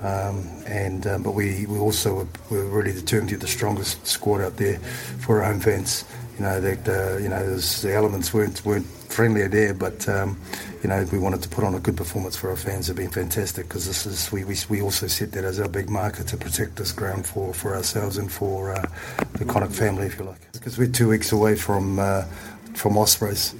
Um, 0.00 0.48
and 0.66 1.06
um, 1.06 1.22
but 1.22 1.32
we, 1.32 1.66
we 1.66 1.78
also 1.78 2.26
were 2.48 2.64
really 2.64 2.92
determined 2.92 3.28
to 3.28 3.34
get 3.34 3.42
the 3.42 3.46
strongest 3.46 4.06
squad 4.06 4.40
out 4.40 4.56
there 4.56 4.78
for 4.78 5.42
our 5.42 5.52
home 5.52 5.60
fans 5.60 6.04
you 6.40 6.46
know, 6.46 6.58
that 6.58 6.88
uh, 6.88 7.18
you 7.18 7.28
know, 7.28 7.54
the 7.56 7.92
elements 7.94 8.32
weren't 8.32 8.64
weren't 8.64 8.86
friendly 8.86 9.46
there, 9.46 9.74
but 9.74 10.08
um, 10.08 10.40
you 10.82 10.88
know, 10.88 11.06
we 11.12 11.18
wanted 11.18 11.42
to 11.42 11.50
put 11.50 11.64
on 11.64 11.74
a 11.74 11.80
good 11.80 11.98
performance 11.98 12.34
for 12.34 12.48
our 12.48 12.56
fans. 12.56 12.86
Have 12.86 12.96
been 12.96 13.10
fantastic 13.10 13.68
because 13.68 13.86
this 13.86 14.06
is 14.06 14.32
we, 14.32 14.44
we, 14.44 14.56
we 14.70 14.80
also 14.80 15.06
set 15.06 15.32
that 15.32 15.44
as 15.44 15.60
our 15.60 15.68
big 15.68 15.90
marker 15.90 16.24
to 16.24 16.36
protect 16.38 16.76
this 16.76 16.92
ground 16.92 17.26
for, 17.26 17.52
for 17.52 17.76
ourselves 17.76 18.16
and 18.16 18.32
for 18.32 18.72
uh, 18.72 18.86
the 19.34 19.44
Connacht 19.44 19.74
family, 19.74 20.06
if 20.06 20.18
you 20.18 20.24
like. 20.24 20.50
Because 20.52 20.78
we're 20.78 20.88
two 20.88 21.10
weeks 21.10 21.30
away 21.30 21.56
from 21.56 21.98
uh, 21.98 22.22
from 22.72 22.96
Ospreys, 22.96 23.54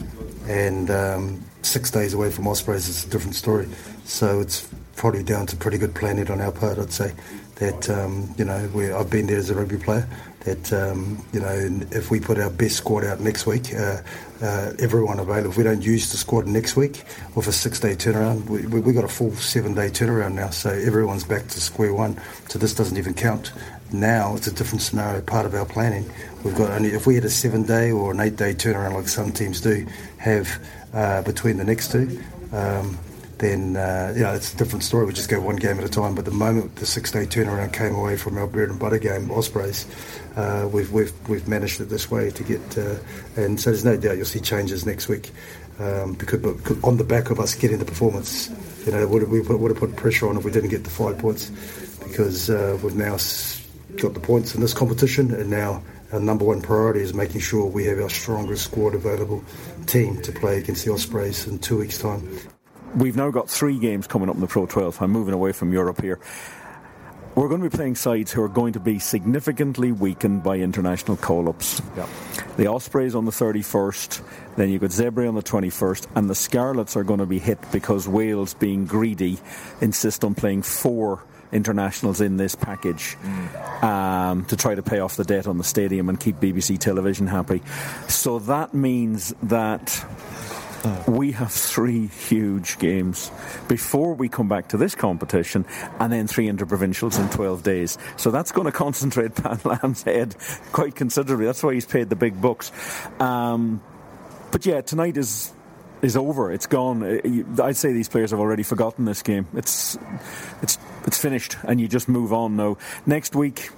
and 0.49 0.91
um, 0.91 1.45
six 1.61 1.91
days 1.91 2.15
away 2.15 2.31
from 2.31 2.49
Ospreys 2.49 2.89
is 2.89 3.05
a 3.05 3.11
different 3.11 3.35
story. 3.35 3.69
So 4.05 4.41
it's 4.41 4.67
probably 4.97 5.23
down 5.23 5.47
to 5.49 5.57
pretty 5.57 5.77
good 5.77 5.95
planning 5.95 6.31
on 6.31 6.41
our 6.41 6.53
part, 6.53 6.79
I'd 6.79 6.93
say. 6.93 7.13
That 7.57 7.91
um, 7.91 8.35
you 8.39 8.47
know, 8.47 8.57
I've 8.99 9.11
been 9.11 9.27
there 9.27 9.37
as 9.37 9.51
a 9.51 9.55
rugby 9.55 9.77
player 9.77 10.09
that 10.45 10.73
um, 10.73 11.25
you 11.33 11.41
know 11.41 11.81
if 11.91 12.11
we 12.11 12.21
put 12.21 12.39
our 12.39 12.51
best 12.51 12.77
squad 12.77 13.05
out 13.05 13.21
next 13.21 13.47
week, 13.47 13.75
uh, 13.75 14.01
uh, 14.43 14.73
everyone 14.79 15.19
available. 15.19 15.51
If 15.51 15.57
we 15.57 15.65
don't 15.65 15.83
use 15.83 16.11
the 16.11 16.17
squad 16.17 16.47
next 16.47 16.77
week 16.77 17.05
with 17.35 17.47
a 17.47 17.53
six-day 17.53 17.97
turnaround, 17.97 18.47
we, 18.47 18.81
we, 18.81 18.93
got 18.93 19.05
a 19.05 19.09
full 19.09 19.33
seven-day 19.33 19.89
turnaround 19.89 20.35
now, 20.35 20.51
so 20.51 20.71
everyone's 20.71 21.25
back 21.25 21.47
to 21.49 21.61
square 21.61 21.93
one. 21.93 22.19
So 22.49 22.59
this 22.59 22.75
doesn't 22.75 22.97
even 22.97 23.15
count. 23.15 23.53
Now 23.93 24.37
it's 24.37 24.47
a 24.47 24.53
different 24.53 24.83
scenario. 24.83 25.21
Part 25.21 25.47
of 25.47 25.55
our 25.55 25.67
planning, 25.67 26.11
we've 26.43 26.57
got 26.57 26.71
only 26.71 26.91
if 26.91 27.07
we 27.07 27.17
had 27.17 27.25
a 27.25 27.31
seven-day 27.31 27.91
or 27.91 28.13
an 28.13 28.21
eight-day 28.21 28.55
turnaround 28.55 28.95
like 28.95 29.09
some 29.09 29.33
teams 29.33 29.61
do 29.61 29.87
have 30.19 30.49
uh, 30.95 31.23
between 31.23 31.59
the 31.59 31.65
next 31.65 31.93
two. 31.93 32.23
Um, 32.53 32.99
then 33.41 33.77
uh, 33.77 34.13
you 34.17 34.23
know 34.23 34.33
it's 34.33 34.55
a 34.55 34.57
different 34.57 34.85
story. 34.85 35.07
We 35.07 35.13
just 35.13 35.29
go 35.29 35.41
one 35.41 35.57
game 35.57 35.79
at 35.79 35.85
a 35.85 35.89
time. 35.89 36.15
But 36.15 36.25
the 36.25 36.31
moment 36.31 36.77
the 36.77 36.87
six-day 36.87 37.27
turnaround 37.27 37.73
came 37.73 37.95
away 37.95 38.17
from 38.17 38.39
our 38.39 38.47
bread 38.47 38.69
and 38.69 38.79
butter 38.79 38.99
game, 38.99 39.31
Ospreys, 39.31 39.87
uh, 40.37 40.69
we've, 40.73 40.93
we've 40.93 41.13
we've 41.29 41.49
managed 41.49 41.81
it 41.81 41.87
this 41.87 42.11
way 42.11 42.31
to 42.31 42.45
get. 42.45 42.79
Uh, 42.79 42.97
and 43.37 43.61
so 43.61 43.71
there's 43.71 43.85
no 43.85 43.97
doubt 43.97 44.17
you'll 44.17 44.27
see 44.27 44.41
changes 44.41 44.87
next 44.87 45.09
week. 45.09 45.33
um, 45.81 46.13
because, 46.13 46.41
because 46.41 46.85
on 46.85 46.99
the 46.99 47.05
back 47.05 47.31
of 47.31 47.41
us 47.41 47.55
getting 47.55 47.79
the 47.79 47.85
performance. 47.85 48.51
You 48.87 48.93
know, 48.93 49.07
we 49.07 49.41
would 49.41 49.71
have 49.71 49.79
put 49.79 49.97
pressure 49.97 50.29
on 50.29 50.37
if 50.37 50.45
we 50.45 50.51
didn't 50.51 50.71
get 50.71 50.85
the 50.85 50.91
five 50.91 51.19
points 51.19 51.51
because 52.03 52.49
uh, 52.51 52.79
we've 52.83 52.95
now 52.95 53.17
got 53.97 54.15
the 54.15 54.21
points 54.21 54.55
in 54.55 54.61
this 54.61 54.75
competition 54.75 55.35
and 55.35 55.51
now 55.51 55.83
our 56.13 56.21
number 56.21 56.45
one 56.45 56.61
priority 56.61 57.01
is 57.01 57.15
making 57.15 57.41
sure 57.41 57.67
we 57.67 57.85
have 57.85 58.01
our 58.01 58.11
strongest 58.11 58.65
squad 58.65 58.95
available 58.95 59.45
team 59.87 60.21
to 60.23 60.33
play 60.33 60.59
against 60.59 60.85
the 60.85 60.93
Ospreys 60.93 61.47
in 61.47 61.59
two 61.59 61.79
weeks' 61.79 61.99
time. 61.99 62.50
We've 62.95 63.17
now 63.17 63.31
got 63.31 63.49
three 63.49 63.79
games 63.79 64.07
coming 64.07 64.29
up 64.29 64.35
in 64.35 64.41
the 64.41 64.47
Pro 64.47 64.67
12. 64.67 65.01
I'm 65.01 65.11
moving 65.11 65.35
away 65.35 65.53
from 65.53 65.73
Europe 65.73 66.01
here. 66.01 66.19
We're 67.37 67.49
going 67.49 67.63
to 67.63 67.71
be 67.71 67.77
playing 67.77 67.95
sides 67.95 68.33
who 68.33 68.43
are 68.43 68.49
going 68.49 68.73
to 68.73 68.81
be 68.81 68.99
significantly 68.99 69.93
weakened 69.93 70.43
by 70.43 70.57
international 70.57 71.17
call 71.17 71.49
ups. 71.49 71.81
Yeah. 71.97 72.09
The 72.57 72.67
Ospreys 72.67 73.15
on 73.15 73.25
the 73.25 73.31
31st, 73.31 74.21
then 74.57 74.69
you've 74.69 74.81
got 74.81 74.91
Zebre 74.91 75.29
on 75.29 75.37
the 75.37 75.43
21st, 75.43 76.09
and 76.17 76.29
the 76.29 76.35
Scarlets 76.35 76.97
are 76.97 77.05
going 77.05 77.21
to 77.21 77.27
be 77.27 77.39
hit 77.39 77.59
because 77.71 78.09
Wales, 78.09 78.55
being 78.55 78.85
greedy, 78.85 79.39
insist 79.81 80.25
on 80.25 80.35
playing 80.35 80.63
four 80.63 81.23
internationals 81.53 82.21
in 82.21 82.37
this 82.37 82.57
package 82.57 83.17
mm. 83.23 83.83
um, 83.85 84.45
to 84.47 84.57
try 84.57 84.75
to 84.75 84.83
pay 84.83 84.99
off 84.99 85.17
the 85.17 85.25
debt 85.25 85.47
on 85.47 85.59
the 85.59 85.65
stadium 85.65 86.09
and 86.09 86.19
keep 86.19 86.37
BBC 86.41 86.79
television 86.79 87.29
happy. 87.29 87.63
So 88.09 88.41
that 88.41 88.75
means 88.75 89.33
that. 89.45 90.05
We 91.07 91.33
have 91.33 91.53
three 91.53 92.07
huge 92.07 92.79
games 92.79 93.31
before 93.69 94.15
we 94.15 94.29
come 94.29 94.49
back 94.49 94.69
to 94.69 94.77
this 94.77 94.95
competition, 94.95 95.67
and 95.99 96.13
then 96.13 96.27
three 96.27 96.49
interprovincials 96.49 97.21
in 97.21 97.29
12 97.31 97.63
days. 97.63 97.99
So 98.17 98.31
that's 98.31 98.53
going 98.53 98.67
to 98.67 98.73
concentrate 98.73 99.35
Pat 99.43 99.65
Lam's 99.65 100.03
head 100.03 100.37
quite 100.73 100.95
considerably. 100.95 101.47
That's 101.47 101.63
why 101.63 101.75
he's 101.75 101.87
paid 101.87 102.09
the 102.09 102.17
big 102.17 102.41
bucks. 102.41 102.73
Um, 103.21 103.83
but 104.51 104.67
yeah, 104.67 104.81
tonight 104.81 105.17
is 105.17 105.53
is 106.03 106.17
over. 106.17 106.51
It's 106.51 106.67
gone. 106.67 107.03
I'd 107.61 107.77
say 107.77 107.93
these 107.93 108.09
players 108.09 108.31
have 108.31 108.41
already 108.41 108.63
forgotten 108.63 109.05
this 109.05 109.23
game. 109.23 109.47
It's 109.55 109.99
it's 110.63 110.79
it's 111.07 111.19
finished, 111.19 111.57
and 111.63 111.81
you 111.81 111.89
just 111.89 112.09
move 112.09 112.33
on 112.33 112.57
now. 112.57 112.79
Next 113.07 113.35
week. 113.35 113.71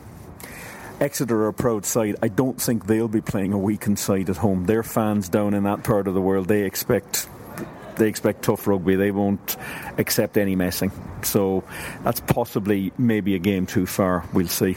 Exeter 1.02 1.36
are 1.42 1.48
a 1.48 1.52
proud 1.52 1.84
side. 1.84 2.14
I 2.22 2.28
don't 2.28 2.62
think 2.62 2.86
they'll 2.86 3.08
be 3.08 3.20
playing 3.20 3.52
a 3.52 3.58
weakened 3.58 3.98
side 3.98 4.30
at 4.30 4.36
home. 4.36 4.66
Their 4.66 4.84
fans 4.84 5.28
down 5.28 5.52
in 5.52 5.64
that 5.64 5.82
part 5.82 6.06
of 6.06 6.14
the 6.14 6.20
world, 6.20 6.46
they 6.46 6.62
expect 6.62 7.28
they 7.96 8.08
expect 8.08 8.42
tough 8.42 8.68
rugby. 8.68 8.94
They 8.94 9.10
won't 9.10 9.56
accept 9.98 10.38
any 10.38 10.54
messing. 10.54 10.92
So 11.22 11.64
that's 12.04 12.20
possibly 12.20 12.92
maybe 12.98 13.34
a 13.34 13.40
game 13.40 13.66
too 13.66 13.84
far. 13.84 14.24
We'll 14.32 14.46
see. 14.46 14.76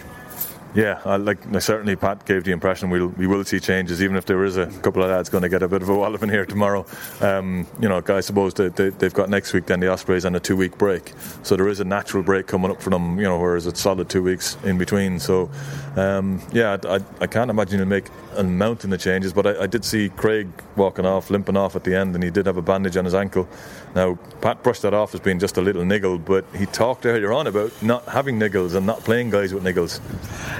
Yeah, 0.76 1.00
I, 1.06 1.16
like 1.16 1.38
certainly 1.60 1.96
Pat 1.96 2.26
gave 2.26 2.44
the 2.44 2.52
impression 2.52 2.90
we'll, 2.90 3.08
we 3.08 3.28
will 3.28 3.46
see 3.46 3.62
changes, 3.62 4.04
even 4.04 4.18
if 4.18 4.26
there 4.26 4.44
is 4.44 4.58
a 4.58 4.68
couple 4.82 5.02
of 5.02 5.10
lads 5.10 5.30
going 5.30 5.44
to 5.44 5.50
get 5.50 5.64
a 5.64 5.70
bit 5.70 5.82
of 5.82 5.88
a 5.88 5.96
wallop 5.96 6.22
in 6.22 6.28
here 6.28 6.46
tomorrow. 6.46 6.86
Um, 7.22 7.66
you 7.80 7.88
know, 7.88 8.04
I 8.06 8.20
suppose 8.20 8.54
they, 8.56 8.68
they, 8.68 8.90
they've 8.90 9.14
got 9.14 9.30
next 9.30 9.54
week 9.54 9.68
then 9.68 9.80
the 9.80 9.90
Ospreys 9.90 10.26
and 10.26 10.36
a 10.36 10.40
two 10.40 10.58
week 10.58 10.78
break, 10.78 11.14
so 11.44 11.56
there 11.56 11.70
is 11.70 11.80
a 11.80 11.86
natural 11.86 12.24
break 12.24 12.48
coming 12.48 12.72
up 12.72 12.82
for 12.82 12.90
them. 12.90 13.18
You 13.18 13.24
know, 13.24 13.40
whereas 13.40 13.68
it's 13.68 13.80
solid 13.80 14.10
two 14.10 14.22
weeks 14.22 14.58
in 14.66 14.78
between. 14.78 15.18
So, 15.18 15.50
um, 15.96 16.42
yeah, 16.52 16.78
I, 16.84 17.00
I, 17.22 17.28
can't 17.28 17.50
imagine 17.50 17.80
he'll 17.80 17.88
make 17.88 18.08
a 18.36 18.44
mountain 18.44 18.92
of 18.92 19.00
changes, 19.00 19.32
but 19.32 19.48
I, 19.48 19.64
I 19.64 19.68
did 19.68 19.86
see 19.86 20.10
Craig 20.10 20.50
walking 20.76 21.06
off, 21.06 21.30
limping 21.30 21.56
off 21.56 21.78
at 21.78 21.86
the 21.86 21.96
end, 21.96 22.16
and 22.16 22.24
he 22.24 22.30
did 22.30 22.48
have 22.48 22.58
a 22.58 22.62
bandage 22.62 22.98
on 22.98 23.06
his 23.06 23.16
ankle. 23.16 23.48
Now, 23.96 24.20
Pat 24.42 24.62
brushed 24.62 24.82
that 24.82 24.94
off 24.94 25.14
as 25.14 25.22
being 25.22 25.40
just 25.40 25.56
a 25.56 25.62
little 25.62 25.86
niggle, 25.86 26.18
but 26.18 26.44
he 26.54 26.66
talked 26.66 27.06
earlier 27.06 27.32
on 27.32 27.48
about 27.48 27.72
not 27.82 28.04
having 28.10 28.38
niggles 28.38 28.76
and 28.76 28.86
not 28.86 29.00
playing 29.00 29.30
guys 29.30 29.54
with 29.54 29.64
niggles. 29.64 30.02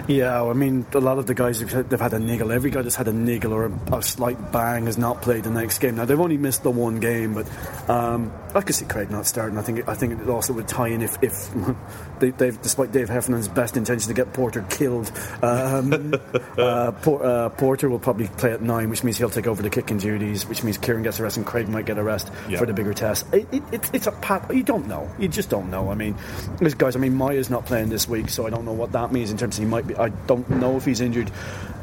Yeah, 0.08 0.44
I 0.44 0.54
mean, 0.54 0.86
a 0.94 1.00
lot 1.00 1.18
of 1.18 1.26
the 1.26 1.34
guys 1.34 1.60
they've 1.60 2.00
had 2.00 2.14
a 2.14 2.20
niggle. 2.20 2.52
Every 2.52 2.70
guy 2.70 2.82
that's 2.82 2.96
had 2.96 3.08
a 3.08 3.14
niggle 3.14 3.54
or 3.54 3.66
a, 3.66 3.98
a 3.98 4.02
slight 4.04 4.52
bang 4.52 4.86
has 4.86 4.98
not 4.98 5.22
played 5.22 5.44
the 5.44 5.50
next 5.50 5.80
game. 5.80 5.96
Now 5.96 6.06
they've 6.06 6.20
only 6.20 6.38
missed 6.38 6.64
the 6.64 6.72
one 6.72 7.00
game, 7.00 7.34
but 7.34 7.50
um, 7.90 8.32
I 8.54 8.62
could 8.62 8.76
see 8.76 8.86
Craig 8.86 9.10
not 9.10 9.26
starting. 9.26 9.58
I 9.58 9.62
think 9.62 9.88
I 9.88 9.96
think 9.96 10.22
it 10.22 10.30
also 10.30 10.54
would 10.54 10.68
tie 10.68 10.90
in 10.90 11.02
if, 11.02 11.18
if 11.22 11.50
they, 12.20 12.32
have 12.46 12.62
despite 12.62 12.92
Dave 12.92 13.10
Heffernan's 13.10 13.48
best 13.48 13.78
intention 13.78 14.08
to 14.08 14.14
get 14.14 14.32
Porter 14.34 14.64
killed, 14.70 15.12
um, 15.42 16.14
uh, 16.58 16.92
Por, 16.92 17.26
uh, 17.26 17.50
Porter 17.50 17.90
will 17.90 18.00
probably 18.00 18.28
play 18.28 18.52
at 18.52 18.62
nine, 18.62 18.90
which 18.90 19.04
means 19.04 19.18
he'll 19.18 19.30
take 19.30 19.48
over 19.48 19.62
the 19.62 19.70
kicking 19.70 19.98
duties, 19.98 20.48
which 20.48 20.64
means 20.64 20.78
Kieran 20.78 21.04
gets 21.04 21.20
a 21.20 21.24
rest 21.24 21.38
and 21.38 21.46
Craig 21.46 21.68
might 21.68 21.86
get 21.86 21.98
a 21.98 22.04
rest 22.04 22.32
yeah. 22.48 22.60
for 22.60 22.66
the 22.66 22.74
bigger 22.74 22.94
test. 22.94 23.26
It, 23.34 23.48
it, 23.52 23.64
it, 23.72 23.90
it's 23.94 24.08
a 24.08 24.12
pat. 24.12 24.54
You 24.54 24.64
don't 24.64 24.88
know. 24.88 25.10
You 25.18 25.28
just 25.28 25.50
don't 25.50 25.72
know. 25.72 25.90
I 25.90 25.96
mean, 25.96 26.16
these 26.60 26.76
guys. 26.76 26.96
I 26.96 27.00
mean, 27.00 27.16
Maya's 27.16 27.50
not 27.50 27.66
playing 27.66 27.90
this 27.90 28.08
week, 28.08 28.30
so 28.30 28.46
I 28.46 28.50
don't 28.52 28.66
know 28.66 28.74
what 28.74 28.92
that 28.92 29.12
means 29.12 29.32
in 29.32 29.38
terms 29.38 29.58
of 29.58 29.64
he 29.64 29.70
might 29.70 29.88
be. 29.88 29.95
I 29.98 30.10
don't 30.10 30.48
know 30.50 30.78
if 30.78 30.86
he's 30.86 31.02
injured. 31.02 31.32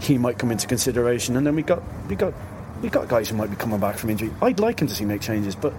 He 0.00 0.18
might 0.18 0.38
come 0.38 0.50
into 0.50 0.66
consideration, 0.66 1.36
and 1.36 1.46
then 1.46 1.54
we 1.54 1.62
got 1.62 1.82
we 2.08 2.16
got 2.16 2.34
we 2.82 2.88
got 2.88 3.08
guys 3.08 3.28
who 3.28 3.36
might 3.36 3.50
be 3.50 3.56
coming 3.56 3.78
back 3.78 3.96
from 3.96 4.10
injury. 4.10 4.30
I'd 4.40 4.60
like 4.60 4.80
him 4.80 4.88
to 4.88 4.94
see 4.94 5.04
make 5.04 5.20
changes, 5.20 5.54
but 5.54 5.72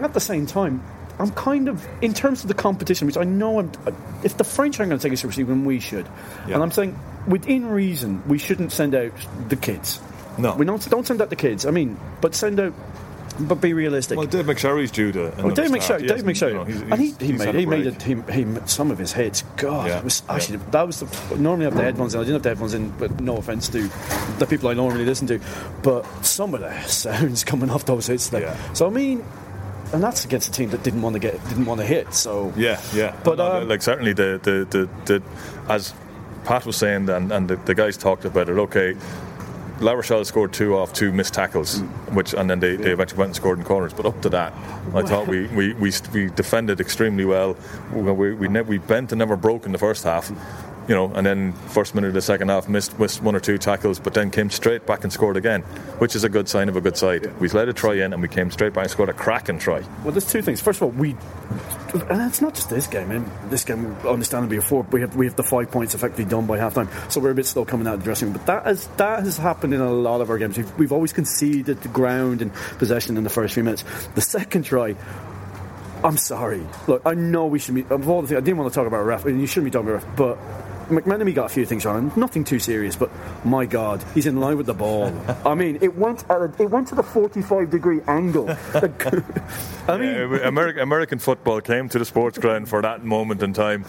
at 0.00 0.14
the 0.14 0.20
same 0.20 0.46
time, 0.46 0.82
I'm 1.18 1.30
kind 1.32 1.68
of 1.68 1.86
in 2.02 2.14
terms 2.14 2.42
of 2.42 2.48
the 2.48 2.54
competition, 2.54 3.06
which 3.06 3.16
I 3.16 3.24
know 3.24 3.60
I'm, 3.60 3.72
if 4.22 4.36
the 4.36 4.44
French 4.44 4.78
aren't 4.78 4.90
going 4.90 4.98
to 4.98 5.02
take 5.02 5.12
it 5.12 5.18
seriously, 5.18 5.44
then 5.44 5.64
we 5.64 5.80
should. 5.80 6.06
Yeah. 6.46 6.54
And 6.54 6.62
I'm 6.62 6.70
saying 6.70 6.98
within 7.26 7.66
reason, 7.66 8.26
we 8.28 8.38
shouldn't 8.38 8.72
send 8.72 8.94
out 8.94 9.12
the 9.48 9.56
kids. 9.56 10.00
No, 10.38 10.54
we 10.54 10.64
don't 10.64 10.88
don't 10.90 11.06
send 11.06 11.20
out 11.20 11.30
the 11.30 11.36
kids. 11.36 11.66
I 11.66 11.70
mean, 11.70 11.98
but 12.20 12.34
send 12.34 12.60
out 12.60 12.72
but 13.40 13.60
be 13.60 13.72
realistic. 13.72 14.18
Well, 14.18 14.26
Dave 14.26 14.46
McSharry's 14.46 14.90
due 14.90 15.12
to. 15.12 15.42
Oh, 15.42 15.50
Dave 15.50 15.70
McSharry, 15.70 16.06
Dave 16.06 16.24
McSharry, 16.24 16.48
you 16.48 16.54
know, 16.54 16.64
he's, 16.64 16.80
and 16.82 17.00
he, 17.00 17.26
he 17.26 17.32
made 17.32 17.54
he 17.54 17.66
made 17.66 17.86
it, 17.86 18.02
he, 18.02 18.14
he 18.32 18.46
some 18.66 18.90
of 18.90 18.98
his 18.98 19.12
hits. 19.12 19.42
God, 19.56 19.88
yeah. 19.88 20.02
was 20.02 20.22
actually 20.28 20.58
yeah. 20.58 20.70
that 20.70 20.86
was 20.86 21.00
the 21.00 21.36
normally 21.36 21.66
I 21.66 21.70
have 21.70 21.76
the 21.76 21.82
headphones 21.82 22.14
in. 22.14 22.20
I 22.20 22.24
didn't 22.24 22.34
have 22.34 22.42
the 22.42 22.48
headphones 22.50 22.74
in, 22.74 22.90
but 22.98 23.20
no 23.20 23.36
offense 23.36 23.68
to 23.68 23.88
the 24.38 24.46
people 24.46 24.68
I 24.68 24.74
normally 24.74 25.04
listen 25.04 25.26
to, 25.28 25.40
but 25.82 26.04
some 26.24 26.54
of 26.54 26.60
the 26.60 26.80
sounds 26.82 27.44
coming 27.44 27.70
off 27.70 27.84
those 27.84 28.06
hits. 28.06 28.32
Like, 28.32 28.42
yeah. 28.42 28.72
So 28.72 28.86
I 28.86 28.90
mean, 28.90 29.24
and 29.92 30.02
that's 30.02 30.24
against 30.24 30.48
a 30.48 30.52
team 30.52 30.70
that 30.70 30.82
didn't 30.82 31.02
want 31.02 31.14
to 31.14 31.20
get 31.20 31.32
didn't 31.48 31.66
want 31.66 31.80
to 31.80 31.86
hit. 31.86 32.14
So 32.14 32.52
yeah, 32.56 32.80
yeah. 32.92 33.16
But 33.24 33.40
um, 33.40 33.68
like 33.68 33.82
certainly 33.82 34.12
the, 34.12 34.40
the 34.42 34.66
the, 34.78 34.88
the 35.04 35.22
as 35.68 35.94
Pat 36.44 36.64
was 36.64 36.76
saying, 36.76 37.08
and, 37.10 37.30
and 37.30 37.48
the, 37.48 37.56
the 37.56 37.74
guys 37.74 37.96
talked 37.96 38.24
about 38.24 38.48
it. 38.48 38.58
Okay, 38.58 38.96
La 39.80 39.92
Rochelle 39.92 40.24
scored 40.24 40.52
two 40.52 40.76
off 40.76 40.92
two 40.92 41.12
missed 41.12 41.34
tackles, 41.34 41.80
mm. 41.80 42.14
which 42.14 42.34
and 42.34 42.50
then 42.50 42.60
they, 42.60 42.76
they 42.76 42.90
eventually 42.90 43.18
went 43.18 43.28
and 43.28 43.36
scored 43.36 43.58
in 43.58 43.64
corners. 43.64 43.92
But 43.92 44.06
up 44.06 44.20
to 44.22 44.28
that, 44.30 44.52
I 44.94 45.02
thought 45.02 45.28
we, 45.28 45.46
we, 45.48 45.72
we, 45.74 45.92
we 46.12 46.30
defended 46.30 46.80
extremely 46.80 47.24
well. 47.24 47.56
We, 47.92 48.02
we, 48.12 48.34
we, 48.34 48.48
ne- 48.48 48.62
we 48.62 48.78
bent 48.78 49.12
and 49.12 49.18
never 49.18 49.36
broke 49.36 49.66
in 49.66 49.72
the 49.72 49.78
first 49.78 50.04
half 50.04 50.30
you 50.88 50.94
know, 50.94 51.12
and 51.14 51.26
then 51.26 51.52
first 51.52 51.94
minute 51.94 52.08
of 52.08 52.14
the 52.14 52.22
second 52.22 52.48
half 52.48 52.68
missed, 52.68 52.98
missed 52.98 53.22
one 53.22 53.36
or 53.36 53.40
two 53.40 53.58
tackles, 53.58 54.00
but 54.00 54.14
then 54.14 54.30
came 54.30 54.48
straight 54.48 54.86
back 54.86 55.04
and 55.04 55.12
scored 55.12 55.36
again, 55.36 55.62
which 55.98 56.16
is 56.16 56.24
a 56.24 56.28
good 56.28 56.48
sign 56.48 56.68
of 56.68 56.76
a 56.76 56.80
good 56.80 56.96
side. 56.96 57.24
Yeah. 57.24 57.32
We 57.38 57.48
let 57.50 57.68
a 57.68 57.74
try 57.74 57.94
in 57.94 58.14
and 58.14 58.22
we 58.22 58.28
came 58.28 58.50
straight 58.50 58.72
back 58.72 58.84
and 58.84 58.90
scored 58.90 59.10
a 59.10 59.12
cracking 59.12 59.58
try. 59.58 59.82
Well, 60.02 60.12
there's 60.12 60.30
two 60.30 60.40
things. 60.40 60.62
First 60.62 60.78
of 60.78 60.84
all, 60.84 60.90
we, 60.90 61.10
and 61.92 62.22
it's 62.22 62.40
not 62.40 62.54
just 62.54 62.70
this 62.70 62.86
game. 62.86 63.10
I 63.10 63.18
mean, 63.18 63.30
this 63.50 63.64
game, 63.64 63.94
understandably, 64.06 64.56
before 64.56 64.82
we 64.90 65.02
have 65.02 65.14
we 65.14 65.26
have 65.26 65.36
the 65.36 65.42
five 65.42 65.70
points 65.70 65.94
effectively 65.94 66.24
done 66.24 66.46
by 66.46 66.58
halftime, 66.58 66.88
so 67.12 67.20
we're 67.20 67.30
a 67.30 67.34
bit 67.34 67.46
slow 67.46 67.64
coming 67.64 67.86
out 67.86 67.94
of 67.94 68.00
the 68.00 68.04
dressing 68.04 68.28
room. 68.28 68.38
But 68.38 68.46
that 68.46 68.66
has 68.66 68.86
that 68.96 69.24
has 69.24 69.36
happened 69.36 69.74
in 69.74 69.80
a 69.80 69.92
lot 69.92 70.20
of 70.20 70.30
our 70.30 70.38
games. 70.38 70.56
We've, 70.56 70.78
we've 70.78 70.92
always 70.92 71.12
conceded 71.12 71.82
the 71.82 71.88
ground 71.88 72.42
and 72.42 72.52
possession 72.78 73.16
in 73.16 73.24
the 73.24 73.30
first 73.30 73.54
few 73.54 73.64
minutes. 73.64 73.84
The 74.14 74.20
second 74.20 74.64
try 74.64 74.96
I'm 76.04 76.16
sorry. 76.16 76.64
Look, 76.86 77.02
I 77.04 77.14
know 77.14 77.46
we 77.46 77.58
should 77.58 77.74
be. 77.74 77.82
Of 77.82 78.08
all 78.08 78.22
the 78.22 78.28
things, 78.28 78.38
I 78.38 78.40
didn't 78.40 78.58
want 78.58 78.72
to 78.72 78.74
talk 78.74 78.86
about 78.86 79.04
ref, 79.04 79.24
and 79.24 79.40
you 79.40 79.46
shouldn't 79.46 79.64
be 79.64 79.70
talking 79.70 79.88
about 79.88 80.04
ref, 80.04 80.16
but 80.16 80.38
McMenemy 80.88 81.34
got 81.34 81.46
a 81.46 81.48
few 81.48 81.66
things 81.66 81.84
wrong, 81.84 82.12
nothing 82.16 82.44
too 82.44 82.58
serious, 82.58 82.96
but 82.96 83.10
my 83.44 83.66
God, 83.66 84.02
he's 84.14 84.26
in 84.26 84.40
line 84.40 84.56
with 84.56 84.66
the 84.66 84.74
ball. 84.74 85.12
I 85.44 85.54
mean, 85.54 85.78
it 85.80 85.96
went 85.96 86.24
at 86.30 86.58
it 86.58 86.70
went 86.70 86.88
to 86.88 86.94
the 86.94 87.02
45 87.02 87.70
degree 87.70 88.00
angle. 88.06 88.48
I 89.88 89.96
mean, 89.96 90.14
yeah, 90.14 90.48
American, 90.48 90.82
American 90.82 91.18
football 91.18 91.60
came 91.60 91.88
to 91.90 91.98
the 91.98 92.04
sports 92.04 92.38
ground 92.38 92.68
for 92.68 92.82
that 92.82 93.04
moment 93.04 93.42
in 93.42 93.52
time. 93.52 93.84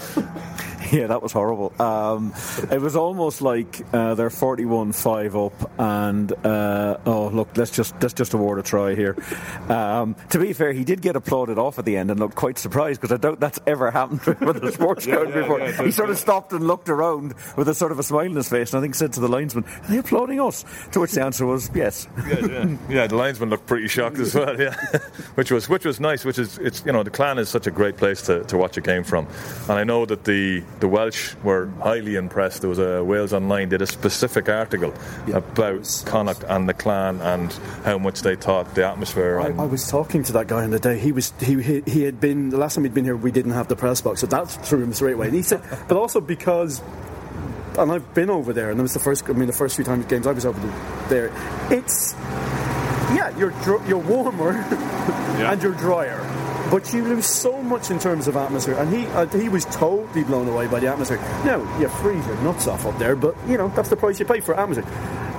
Yeah, 0.99 1.07
that 1.07 1.21
was 1.21 1.31
horrible. 1.31 1.71
Um, 1.79 2.33
it 2.71 2.81
was 2.81 2.95
almost 2.95 3.41
like 3.41 3.81
uh, 3.93 4.15
they're 4.15 4.29
41-5 4.29 5.45
up, 5.45 5.71
and 5.79 6.31
uh, 6.45 6.97
oh 7.05 7.27
look, 7.27 7.49
let's 7.55 7.69
just 7.69 7.93
let's 8.01 8.15
just 8.15 8.33
award 8.33 8.57
a 8.57 8.63
try 8.63 8.95
here. 8.95 9.15
Um, 9.69 10.15
to 10.31 10.39
be 10.39 10.51
fair, 10.53 10.73
he 10.73 10.83
did 10.83 11.01
get 11.01 11.15
applauded 11.15 11.59
off 11.59 11.77
at 11.77 11.85
the 11.85 11.95
end 11.95 12.09
and 12.09 12.19
looked 12.19 12.35
quite 12.35 12.57
surprised 12.57 13.01
because 13.01 13.13
I 13.13 13.17
doubt 13.17 13.39
that's 13.39 13.59
ever 13.67 13.91
happened 13.99 14.21
with 14.41 14.61
the 14.61 14.71
sports 14.71 15.05
yeah, 15.07 15.21
yeah, 15.23 15.41
before. 15.41 15.59
Yeah, 15.59 15.83
he 15.83 15.91
sort 15.91 16.09
of 16.09 16.17
stopped 16.17 16.53
and 16.53 16.65
looked 16.65 16.89
around 16.89 17.35
with 17.55 17.69
a 17.69 17.75
sort 17.75 17.91
of 17.91 17.99
a 17.99 18.03
smile 18.03 18.29
on 18.29 18.35
his 18.35 18.49
face, 18.49 18.73
and 18.73 18.79
I 18.79 18.81
think 18.81 18.95
said 18.95 19.13
to 19.13 19.19
the 19.19 19.29
linesman, 19.29 19.65
"Are 19.65 19.87
they 19.89 19.99
applauding 19.99 20.41
us?" 20.41 20.65
To 20.93 21.01
which 21.01 21.11
the 21.11 21.23
answer 21.23 21.45
was 21.45 21.69
yes. 21.75 22.07
Yeah, 22.27 22.45
yeah. 22.45 22.77
yeah 22.89 23.07
the 23.07 23.15
linesman 23.15 23.51
looked 23.51 23.67
pretty 23.67 23.87
shocked 23.87 24.17
as 24.17 24.33
well. 24.33 24.59
Yeah, 24.59 24.75
which 25.35 25.51
was 25.51 25.69
which 25.69 25.85
was 25.85 25.99
nice. 25.99 26.25
Which 26.25 26.39
is 26.39 26.57
it's 26.57 26.83
you 26.83 26.91
know 26.91 27.03
the 27.03 27.11
clan 27.11 27.37
is 27.37 27.47
such 27.47 27.67
a 27.67 27.71
great 27.71 27.97
place 27.97 28.23
to, 28.23 28.43
to 28.45 28.57
watch 28.57 28.75
a 28.77 28.81
game 28.81 29.03
from, 29.03 29.27
and 29.69 29.77
I 29.77 29.83
know 29.83 30.07
that 30.07 30.23
the 30.23 30.63
the 30.79 30.87
Welsh 30.87 31.35
were 31.43 31.67
highly 31.81 32.15
impressed. 32.15 32.61
There 32.61 32.69
was 32.69 32.79
a 32.79 33.03
Wales 33.03 33.33
Online 33.33 33.69
did 33.69 33.81
a 33.81 33.87
specific 33.87 34.49
article 34.49 34.93
yeah. 35.27 35.37
about 35.37 36.03
Connacht 36.05 36.43
and 36.47 36.67
the 36.67 36.73
clan 36.73 37.21
and 37.21 37.51
how 37.83 37.97
much 37.97 38.21
they 38.21 38.35
thought 38.35 38.73
the 38.75 38.85
atmosphere. 38.85 39.39
I, 39.39 39.47
I, 39.47 39.65
was 39.65 39.87
talking 39.89 40.23
to 40.23 40.33
that 40.33 40.47
guy 40.47 40.63
on 40.63 40.71
the 40.71 40.79
day. 40.79 40.97
He 40.99 41.11
was 41.11 41.33
he, 41.39 41.61
he, 41.61 41.81
he 41.85 42.03
had 42.03 42.19
been 42.19 42.49
the 42.49 42.57
last 42.57 42.75
time 42.75 42.83
he'd 42.83 42.93
been 42.93 43.05
here. 43.05 43.15
We 43.15 43.31
didn't 43.31 43.51
have 43.51 43.67
the 43.67 43.75
press 43.75 44.01
box, 44.01 44.21
so 44.21 44.27
that 44.27 44.49
threw 44.49 44.83
him 44.83 44.93
straight 44.93 45.13
away. 45.13 45.27
And 45.27 45.35
he 45.35 45.41
said, 45.41 45.61
but 45.87 45.97
also 45.97 46.21
because 46.21 46.81
and 47.77 47.91
I've 47.91 48.13
been 48.13 48.29
over 48.29 48.51
there, 48.53 48.71
and 48.71 48.79
it 48.79 48.81
was 48.81 48.93
the 48.93 48.99
first. 48.99 49.29
I 49.29 49.33
mean, 49.33 49.47
the 49.47 49.53
first 49.53 49.75
few 49.75 49.85
times 49.85 50.05
games 50.05 50.27
I 50.27 50.31
was 50.31 50.45
over 50.45 50.59
there. 51.07 51.31
It's 51.71 52.13
yeah, 53.13 53.35
you're 53.37 53.51
dr- 53.63 53.87
you're 53.87 53.99
warmer 53.99 54.51
and 54.51 55.61
you're 55.61 55.73
drier. 55.73 56.19
But 56.71 56.93
you 56.93 57.03
lose 57.03 57.25
so 57.25 57.61
much 57.63 57.89
in 57.89 57.97
terms 57.97 58.27
of 58.27 58.35
atmosphere, 58.37 58.75
and 58.75 58.93
he 58.93 59.07
uh, 59.07 59.25
he 59.27 59.49
was 59.49 59.65
totally 59.65 60.23
blown 60.23 60.47
away 60.47 60.67
by 60.67 60.79
the 60.79 60.87
atmosphere. 60.87 61.17
Now 61.43 61.59
you 61.79 61.89
freeze 61.89 62.25
your 62.27 62.35
nuts 62.37 62.67
off 62.67 62.85
up 62.85 62.97
there, 62.99 63.15
but 63.15 63.35
you 63.47 63.57
know 63.57 63.69
that's 63.69 63.89
the 63.89 63.95
price 63.95 64.19
you 64.19 64.25
pay 64.25 64.39
for 64.39 64.53
atmosphere. 64.59 64.85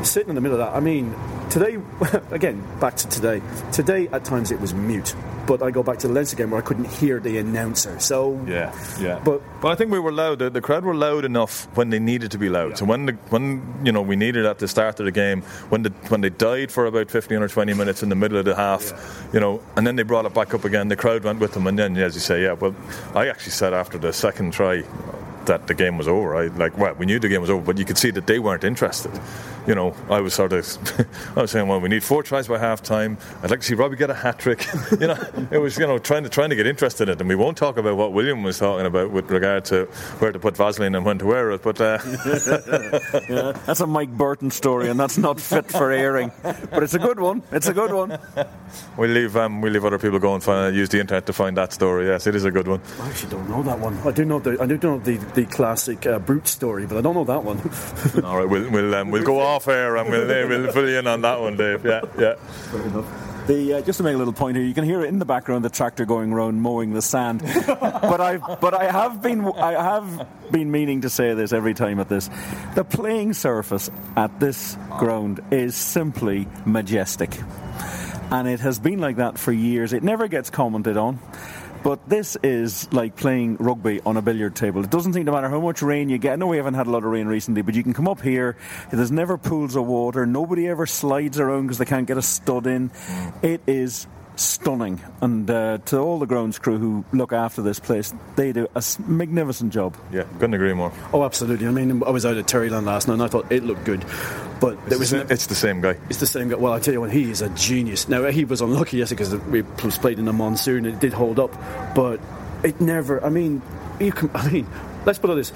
Sitting 0.04 0.30
in 0.30 0.34
the 0.34 0.40
middle 0.40 0.60
of 0.60 0.66
that, 0.66 0.76
I 0.76 0.80
mean, 0.80 1.14
today 1.48 1.78
again 2.32 2.64
back 2.80 2.96
to 2.96 3.08
today. 3.08 3.42
Today 3.70 4.08
at 4.08 4.24
times 4.24 4.50
it 4.50 4.60
was 4.60 4.74
mute, 4.74 5.14
but 5.50 5.64
I 5.64 5.72
go 5.72 5.82
back 5.82 5.98
to 5.98 6.06
the 6.06 6.14
Leinster 6.14 6.36
game 6.36 6.52
where 6.52 6.60
I 6.60 6.64
couldn't 6.64 6.84
hear 6.86 7.18
the 7.18 7.38
announcer. 7.38 7.98
So 7.98 8.40
Yeah, 8.46 8.72
yeah. 9.00 9.20
But- 9.24 9.42
but 9.60 9.72
I 9.72 9.74
think 9.74 9.90
we 9.90 9.98
were 9.98 10.12
loud. 10.12 10.38
The, 10.38 10.48
the 10.48 10.60
crowd 10.60 10.84
were 10.84 10.94
loud 10.94 11.24
enough 11.24 11.66
when 11.76 11.90
they 11.90 11.98
needed 11.98 12.30
to 12.30 12.38
be 12.38 12.48
loud. 12.48 12.78
So 12.78 12.84
when 12.84 13.06
the, 13.06 13.12
when 13.30 13.60
you 13.84 13.90
know 13.90 14.00
we 14.00 14.14
needed 14.14 14.46
at 14.46 14.58
the 14.60 14.68
start 14.68 15.00
of 15.00 15.06
the 15.06 15.12
game, 15.12 15.42
when 15.70 15.82
the, 15.82 15.90
when 16.08 16.20
they 16.20 16.30
died 16.30 16.70
for 16.70 16.86
about 16.86 17.10
fifteen 17.10 17.42
or 17.42 17.48
twenty 17.48 17.74
minutes 17.74 18.00
in 18.04 18.10
the 18.10 18.14
middle 18.14 18.38
of 18.38 18.44
the 18.44 18.54
half, 18.54 18.92
you 19.32 19.40
know, 19.40 19.60
and 19.76 19.84
then 19.86 19.96
they 19.96 20.04
brought 20.04 20.24
it 20.24 20.32
back 20.34 20.54
up 20.54 20.64
again. 20.64 20.86
The 20.88 20.96
crowd 20.96 21.24
went 21.24 21.40
with 21.40 21.52
them, 21.52 21.66
and 21.66 21.76
then 21.76 21.96
as 21.96 22.14
you 22.14 22.20
say, 22.20 22.44
yeah. 22.44 22.52
Well, 22.52 22.74
I 23.14 23.26
actually 23.28 23.52
said 23.52 23.74
after 23.74 23.98
the 23.98 24.12
second 24.12 24.52
try 24.52 24.84
that 25.46 25.66
the 25.66 25.74
game 25.74 25.98
was 25.98 26.06
over. 26.06 26.36
I 26.36 26.46
like 26.46 26.78
well, 26.78 26.94
we 26.94 27.06
knew 27.06 27.18
the 27.18 27.28
game 27.28 27.40
was 27.40 27.50
over, 27.50 27.64
but 27.64 27.76
you 27.76 27.84
could 27.84 27.98
see 27.98 28.12
that 28.12 28.26
they 28.26 28.38
weren't 28.38 28.62
interested. 28.64 29.10
You 29.66 29.74
know, 29.74 29.94
I 30.08 30.20
was 30.20 30.34
sort 30.34 30.52
of, 30.52 30.66
I 31.36 31.42
was 31.42 31.50
saying, 31.50 31.68
well, 31.68 31.80
we 31.80 31.88
need 31.88 32.02
four 32.02 32.22
tries 32.22 32.48
by 32.48 32.58
half 32.58 32.82
time. 32.82 33.18
I'd 33.42 33.50
like 33.50 33.60
to 33.60 33.66
see 33.66 33.74
Robbie 33.74 33.96
get 33.96 34.10
a 34.10 34.14
hat 34.14 34.38
trick. 34.38 34.66
you 35.00 35.06
know, 35.06 35.18
it 35.50 35.58
was 35.58 35.78
you 35.78 35.86
know 35.86 35.98
trying 35.98 36.24
to 36.24 36.28
trying 36.28 36.50
to 36.50 36.56
get 36.56 36.66
interested 36.66 37.08
in 37.08 37.14
it, 37.14 37.20
and 37.20 37.28
we 37.28 37.34
won't 37.34 37.56
talk 37.56 37.76
about 37.76 37.96
what 37.96 38.12
William 38.12 38.42
was 38.42 38.58
talking 38.58 38.86
about 38.86 39.10
with 39.10 39.30
regard 39.30 39.64
to 39.66 39.84
where 40.18 40.32
to 40.32 40.38
put 40.38 40.56
Vaseline 40.56 40.94
and 40.94 41.04
when 41.04 41.18
to 41.18 41.26
wear 41.26 41.50
it, 41.52 41.62
but. 41.62 41.80
Uh, 41.80 41.98
Yeah, 43.28 43.52
that's 43.66 43.80
a 43.80 43.86
Mike 43.86 44.10
Burton 44.16 44.50
story, 44.50 44.88
and 44.88 44.98
that's 44.98 45.18
not 45.18 45.40
fit 45.40 45.66
for 45.70 45.90
airing. 45.90 46.32
But 46.42 46.82
it's 46.82 46.94
a 46.94 46.98
good 46.98 47.20
one. 47.20 47.42
It's 47.52 47.68
a 47.68 47.72
good 47.72 47.92
one. 47.92 48.18
We 48.96 49.08
leave 49.08 49.36
um, 49.36 49.60
we 49.60 49.70
leave 49.70 49.84
other 49.84 49.98
people 49.98 50.18
go 50.18 50.34
and 50.34 50.42
find, 50.42 50.74
use 50.74 50.88
the 50.88 51.00
internet 51.00 51.26
to 51.26 51.32
find 51.32 51.56
that 51.56 51.72
story. 51.72 52.06
Yes, 52.06 52.26
it 52.26 52.34
is 52.34 52.44
a 52.44 52.50
good 52.50 52.66
one. 52.68 52.80
I 53.00 53.08
actually 53.08 53.30
don't 53.30 53.48
know 53.48 53.62
that 53.62 53.78
one. 53.78 53.96
I 54.04 54.10
do 54.10 54.24
know 54.24 54.38
the 54.38 54.60
I 54.60 54.66
do 54.66 54.78
know 54.78 54.98
the, 54.98 55.16
the 55.34 55.44
classic 55.46 56.06
uh, 56.06 56.18
brute 56.18 56.48
story, 56.48 56.86
but 56.86 56.98
I 56.98 57.00
don't 57.00 57.14
know 57.14 57.24
that 57.24 57.44
one. 57.44 57.58
All 58.24 58.36
right, 58.38 58.48
we'll 58.48 58.70
we'll, 58.70 58.94
um, 58.94 59.10
we'll 59.10 59.24
go 59.24 59.40
off 59.50 59.68
air 59.68 59.96
and 59.96 60.08
we'll 60.08 60.30
uh, 60.30 60.48
we'll 60.48 60.72
fill 60.72 60.88
you 60.88 60.98
in 60.98 61.06
on 61.06 61.22
that 61.22 61.40
one, 61.40 61.56
Dave. 61.56 61.84
Yeah, 61.84 62.02
yeah. 62.18 62.34
The, 63.46 63.74
uh, 63.74 63.80
just 63.80 63.96
to 63.96 64.04
make 64.04 64.14
a 64.14 64.18
little 64.18 64.32
point 64.32 64.56
here, 64.56 64.64
you 64.64 64.74
can 64.74 64.84
hear 64.84 65.02
it 65.02 65.08
in 65.08 65.18
the 65.18 65.24
background 65.24 65.64
the 65.64 65.70
tractor 65.70 66.04
going 66.04 66.32
around 66.32 66.60
mowing 66.60 66.92
the 66.92 67.02
sand. 67.02 67.40
but 67.66 68.20
I 68.20 68.36
but 68.36 68.74
I 68.74 68.90
have 68.90 69.22
been 69.22 69.44
I 69.44 69.72
have 69.72 70.28
been 70.52 70.70
meaning 70.70 71.00
to 71.00 71.10
say 71.10 71.34
this 71.34 71.52
every 71.52 71.74
time 71.74 71.98
at 71.98 72.08
this. 72.08 72.30
The 72.74 72.84
playing 72.84 73.32
surface 73.32 73.90
at 74.16 74.38
this 74.38 74.76
ground 74.98 75.40
is 75.50 75.74
simply 75.74 76.46
majestic. 76.64 77.36
And 78.30 78.46
it 78.46 78.60
has 78.60 78.78
been 78.78 79.00
like 79.00 79.16
that 79.16 79.36
for 79.38 79.50
years. 79.50 79.92
It 79.92 80.04
never 80.04 80.28
gets 80.28 80.50
commented 80.50 80.96
on. 80.96 81.18
But 81.82 82.08
this 82.08 82.36
is 82.42 82.92
like 82.92 83.16
playing 83.16 83.56
rugby 83.56 84.00
on 84.04 84.16
a 84.16 84.22
billiard 84.22 84.54
table. 84.54 84.84
It 84.84 84.90
doesn't 84.90 85.14
seem 85.14 85.24
to 85.26 85.32
matter 85.32 85.48
how 85.48 85.60
much 85.60 85.80
rain 85.80 86.10
you 86.10 86.18
get. 86.18 86.34
I 86.34 86.36
know 86.36 86.46
we 86.46 86.58
haven't 86.58 86.74
had 86.74 86.86
a 86.86 86.90
lot 86.90 87.04
of 87.04 87.10
rain 87.10 87.26
recently, 87.26 87.62
but 87.62 87.74
you 87.74 87.82
can 87.82 87.94
come 87.94 88.06
up 88.06 88.20
here. 88.20 88.56
There's 88.92 89.10
never 89.10 89.38
pools 89.38 89.76
of 89.76 89.86
water. 89.86 90.26
Nobody 90.26 90.68
ever 90.68 90.84
slides 90.84 91.40
around 91.40 91.62
because 91.62 91.78
they 91.78 91.86
can't 91.86 92.06
get 92.06 92.18
a 92.18 92.22
stud 92.22 92.66
in. 92.66 92.90
It 93.42 93.62
is 93.66 94.06
stunning. 94.40 95.00
And 95.20 95.50
uh, 95.50 95.78
to 95.86 95.98
all 95.98 96.18
the 96.18 96.26
grounds 96.26 96.58
crew 96.58 96.78
who 96.78 97.04
look 97.12 97.32
after 97.32 97.62
this 97.62 97.78
place, 97.78 98.12
they 98.36 98.52
do 98.52 98.66
a 98.74 98.82
magnificent 99.06 99.72
job. 99.72 99.96
Yeah, 100.12 100.24
couldn't 100.38 100.54
agree 100.54 100.72
more. 100.72 100.92
oh, 101.12 101.24
absolutely. 101.24 101.66
I 101.66 101.70
mean, 101.70 102.02
I 102.04 102.10
was 102.10 102.24
out 102.26 102.36
at 102.36 102.46
Terryland 102.46 102.86
last 102.86 103.08
night, 103.08 103.14
and 103.14 103.22
I 103.22 103.28
thought 103.28 103.50
it 103.52 103.62
looked 103.64 103.84
good, 103.84 104.04
but 104.60 104.84
there 104.88 104.98
was 104.98 105.12
It's, 105.12 105.28
the- 105.28 105.32
it's 105.34 105.46
the 105.46 105.54
same 105.54 105.80
guy. 105.80 105.96
It's 106.08 106.20
the 106.20 106.26
same 106.26 106.48
guy. 106.48 106.56
Well, 106.56 106.72
I 106.72 106.78
tell 106.80 106.94
you 106.94 107.00
what, 107.00 107.10
he 107.12 107.30
is 107.30 107.42
a 107.42 107.48
genius. 107.50 108.08
Now 108.08 108.24
he 108.26 108.44
was 108.44 108.60
unlucky 108.60 108.98
yesterday 108.98 109.24
because 109.24 109.34
we 109.46 109.62
was 109.84 109.98
played 109.98 110.18
in 110.18 110.24
the 110.24 110.32
monsoon. 110.32 110.86
and 110.86 110.94
It 110.94 111.00
did 111.00 111.12
hold 111.12 111.38
up, 111.38 111.52
but 111.94 112.20
it 112.64 112.80
never. 112.80 113.22
I 113.24 113.28
mean, 113.28 113.62
you 114.00 114.12
can. 114.12 114.30
I 114.34 114.50
mean, 114.50 114.66
let's 115.06 115.18
put 115.18 115.30
it 115.30 115.34
this. 115.34 115.52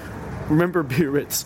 Remember 0.49 0.83
Biarritz? 0.83 1.45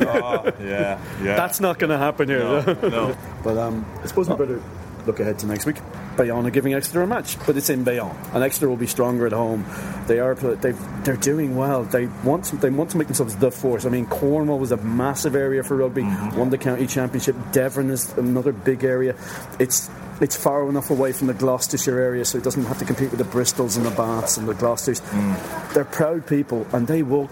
Oh, 0.00 0.44
yeah, 0.60 0.98
yeah. 1.22 1.36
That's 1.36 1.60
not 1.60 1.78
going 1.78 1.90
to 1.90 1.98
happen 1.98 2.28
here. 2.28 2.38
no, 2.40 2.62
no. 2.88 3.16
But 3.44 3.56
um, 3.58 3.84
I 4.02 4.06
suppose 4.06 4.28
we 4.28 4.36
better 4.36 4.62
look 5.10 5.18
ahead 5.18 5.40
to 5.40 5.46
next 5.46 5.66
week. 5.66 5.76
Bayonne 6.16 6.46
are 6.46 6.50
giving 6.50 6.72
Exeter 6.72 7.02
a 7.02 7.06
match, 7.06 7.36
but 7.44 7.56
it's 7.56 7.68
in 7.68 7.82
Bayonne, 7.82 8.16
and 8.32 8.44
Exeter 8.44 8.68
will 8.68 8.76
be 8.76 8.86
stronger 8.86 9.26
at 9.26 9.32
home. 9.32 9.64
They 10.06 10.20
are 10.20 10.34
they 10.34 10.72
they're 11.02 11.16
doing 11.16 11.56
well. 11.56 11.82
They 11.82 12.06
want 12.24 12.44
to, 12.46 12.56
they 12.56 12.70
want 12.70 12.90
to 12.90 12.98
make 12.98 13.08
themselves 13.08 13.34
the 13.36 13.50
force. 13.50 13.86
I 13.86 13.88
mean, 13.88 14.06
Cornwall 14.06 14.58
was 14.58 14.70
a 14.70 14.76
massive 14.76 15.34
area 15.34 15.64
for 15.64 15.76
rugby. 15.76 16.02
Mm-hmm. 16.02 16.38
Won 16.38 16.50
the 16.50 16.58
county 16.58 16.86
championship. 16.86 17.34
Devon 17.50 17.90
is 17.90 18.16
another 18.16 18.52
big 18.52 18.84
area. 18.84 19.16
It's 19.58 19.90
it's 20.20 20.36
far 20.36 20.68
enough 20.68 20.90
away 20.90 21.12
from 21.12 21.26
the 21.26 21.34
Gloucestershire 21.34 21.98
area, 21.98 22.24
so 22.24 22.38
it 22.38 22.44
doesn't 22.44 22.64
have 22.64 22.78
to 22.78 22.84
compete 22.84 23.10
with 23.10 23.18
the 23.18 23.24
Bristols 23.24 23.76
and 23.76 23.84
the 23.84 23.90
Baths 23.90 24.36
and 24.36 24.46
the 24.46 24.54
Gloucesters. 24.54 25.00
Mm. 25.00 25.72
They're 25.74 25.84
proud 25.84 26.26
people, 26.26 26.66
and 26.72 26.86
they 26.86 27.02
will 27.02 27.28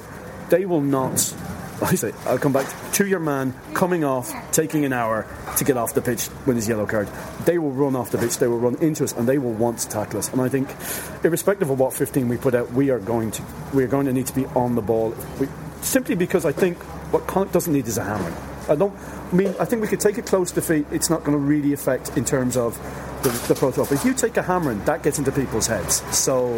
they 0.48 0.64
will 0.64 0.80
not. 0.80 1.34
I 1.80 1.94
say, 1.94 2.12
I'll 2.26 2.38
come 2.38 2.52
back 2.52 2.66
to 2.94 3.06
your 3.06 3.20
man 3.20 3.54
coming 3.72 4.04
off, 4.04 4.32
taking 4.52 4.84
an 4.84 4.92
hour 4.92 5.26
to 5.56 5.64
get 5.64 5.76
off 5.76 5.94
the 5.94 6.02
pitch 6.02 6.28
with 6.44 6.56
his 6.56 6.68
yellow 6.68 6.86
card. 6.86 7.08
They 7.44 7.58
will 7.58 7.70
run 7.70 7.94
off 7.94 8.10
the 8.10 8.18
pitch, 8.18 8.38
they 8.38 8.48
will 8.48 8.58
run 8.58 8.76
into 8.76 9.04
us, 9.04 9.12
and 9.12 9.28
they 9.28 9.38
will 9.38 9.52
want 9.52 9.78
to 9.80 9.88
tackle 9.88 10.18
us. 10.18 10.32
And 10.32 10.40
I 10.40 10.48
think, 10.48 10.68
irrespective 11.24 11.70
of 11.70 11.78
what 11.78 11.92
15 11.92 12.28
we 12.28 12.36
put 12.36 12.54
out, 12.54 12.72
we 12.72 12.90
are 12.90 12.98
going 12.98 13.30
to 13.32 13.42
we 13.72 13.84
are 13.84 13.88
going 13.88 14.06
to 14.06 14.12
need 14.12 14.26
to 14.26 14.34
be 14.34 14.46
on 14.46 14.74
the 14.74 14.82
ball. 14.82 15.14
We, 15.38 15.48
simply 15.82 16.16
because 16.16 16.44
I 16.44 16.52
think 16.52 16.78
what 17.12 17.26
Connacht 17.26 17.52
doesn't 17.52 17.72
need 17.72 17.86
is 17.86 17.98
a 17.98 18.04
hammering. 18.04 18.34
I 18.68 18.74
don't. 18.74 18.94
I 19.32 19.34
mean, 19.34 19.54
I 19.60 19.64
think 19.64 19.82
we 19.82 19.88
could 19.88 20.00
take 20.00 20.18
a 20.18 20.22
close 20.22 20.50
defeat. 20.50 20.86
It's 20.90 21.10
not 21.10 21.20
going 21.20 21.32
to 21.32 21.38
really 21.38 21.72
affect 21.72 22.16
in 22.16 22.24
terms 22.24 22.56
of 22.56 22.76
the, 23.22 23.30
the 23.48 23.54
protocol. 23.54 23.86
But 23.86 23.92
if 23.92 24.04
you 24.04 24.14
take 24.14 24.36
a 24.36 24.42
hammering, 24.42 24.84
that 24.84 25.02
gets 25.02 25.18
into 25.18 25.32
people's 25.32 25.66
heads. 25.66 26.02
So 26.16 26.54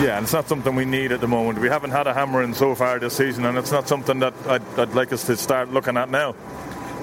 Yeah, 0.00 0.16
and 0.16 0.24
it's 0.24 0.32
not 0.32 0.48
something 0.48 0.74
we 0.74 0.84
need 0.84 1.12
at 1.12 1.20
the 1.20 1.28
moment. 1.28 1.58
We 1.58 1.68
haven't 1.68 1.90
had 1.90 2.06
a 2.06 2.14
hammering 2.14 2.54
so 2.54 2.74
far 2.74 2.98
this 2.98 3.16
season, 3.16 3.44
and 3.44 3.58
it's 3.58 3.72
not 3.72 3.88
something 3.88 4.18
that 4.20 4.34
I'd, 4.46 4.78
I'd 4.78 4.94
like 4.94 5.12
us 5.12 5.24
to 5.26 5.36
start 5.36 5.72
looking 5.72 5.96
at 5.96 6.10
now. 6.10 6.34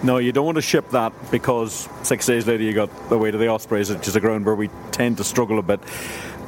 No, 0.04 0.18
you 0.18 0.34
don't 0.34 0.46
want 0.46 0.58
to 0.58 0.62
ship 0.62 0.90
that 0.90 1.14
because 1.32 1.88
six 2.04 2.26
days 2.26 2.46
later 2.46 2.64
you 2.64 2.74
got 2.74 2.90
away 3.10 3.32
to 3.32 3.38
the 3.38 3.48
Ospreys, 3.48 3.90
which 3.90 4.08
is 4.08 4.16
a 4.18 4.20
ground 4.20 4.46
where 4.46 4.56
we 4.56 4.70
tend 4.92 5.18
to 5.18 5.24
struggle 5.24 5.60
a 5.60 5.64
bit. 5.64 5.80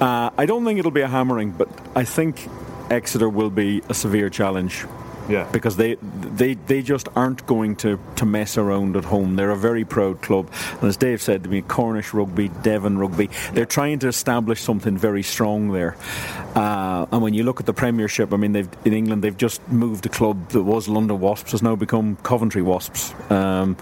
Uh, 0.01 0.29
I 0.37 0.45
don't 0.45 0.65
think 0.65 0.77
it'll 0.77 0.91
be 0.91 1.01
a 1.01 1.07
hammering, 1.07 1.51
but 1.51 1.69
I 1.95 2.03
think 2.03 2.49
Exeter 2.91 3.29
will 3.29 3.49
be 3.49 3.81
a 3.87 3.93
severe 3.93 4.29
challenge. 4.29 4.85
Yeah. 5.29 5.49
because 5.51 5.77
they 5.77 5.95
they 6.01 6.53
they 6.53 6.81
just 6.81 7.07
aren't 7.15 7.45
going 7.47 7.75
to, 7.77 7.99
to 8.15 8.25
mess 8.25 8.57
around 8.57 8.95
at 8.95 9.05
home. 9.05 9.35
They're 9.35 9.51
a 9.51 9.57
very 9.57 9.85
proud 9.85 10.21
club, 10.21 10.49
and 10.79 10.83
as 10.83 10.97
Dave 10.97 11.21
said, 11.21 11.45
I 11.45 11.49
mean 11.49 11.63
Cornish 11.63 12.13
rugby, 12.13 12.49
Devon 12.63 12.97
rugby, 12.97 13.29
they're 13.53 13.65
trying 13.65 13.99
to 13.99 14.07
establish 14.07 14.61
something 14.61 14.97
very 14.97 15.23
strong 15.23 15.71
there. 15.71 15.95
Uh, 16.55 17.05
and 17.11 17.21
when 17.21 17.33
you 17.33 17.43
look 17.43 17.59
at 17.59 17.65
the 17.65 17.73
Premiership, 17.73 18.33
I 18.33 18.37
mean 18.37 18.53
they've 18.53 18.69
in 18.85 18.93
England 18.93 19.23
they've 19.23 19.35
just 19.37 19.67
moved 19.69 20.05
a 20.05 20.09
club 20.09 20.49
that 20.49 20.63
was 20.63 20.87
London 20.87 21.19
Wasps 21.19 21.51
has 21.51 21.61
now 21.61 21.75
become 21.75 22.17
Coventry 22.17 22.61
Wasps. 22.61 23.13
Um, 23.31 23.75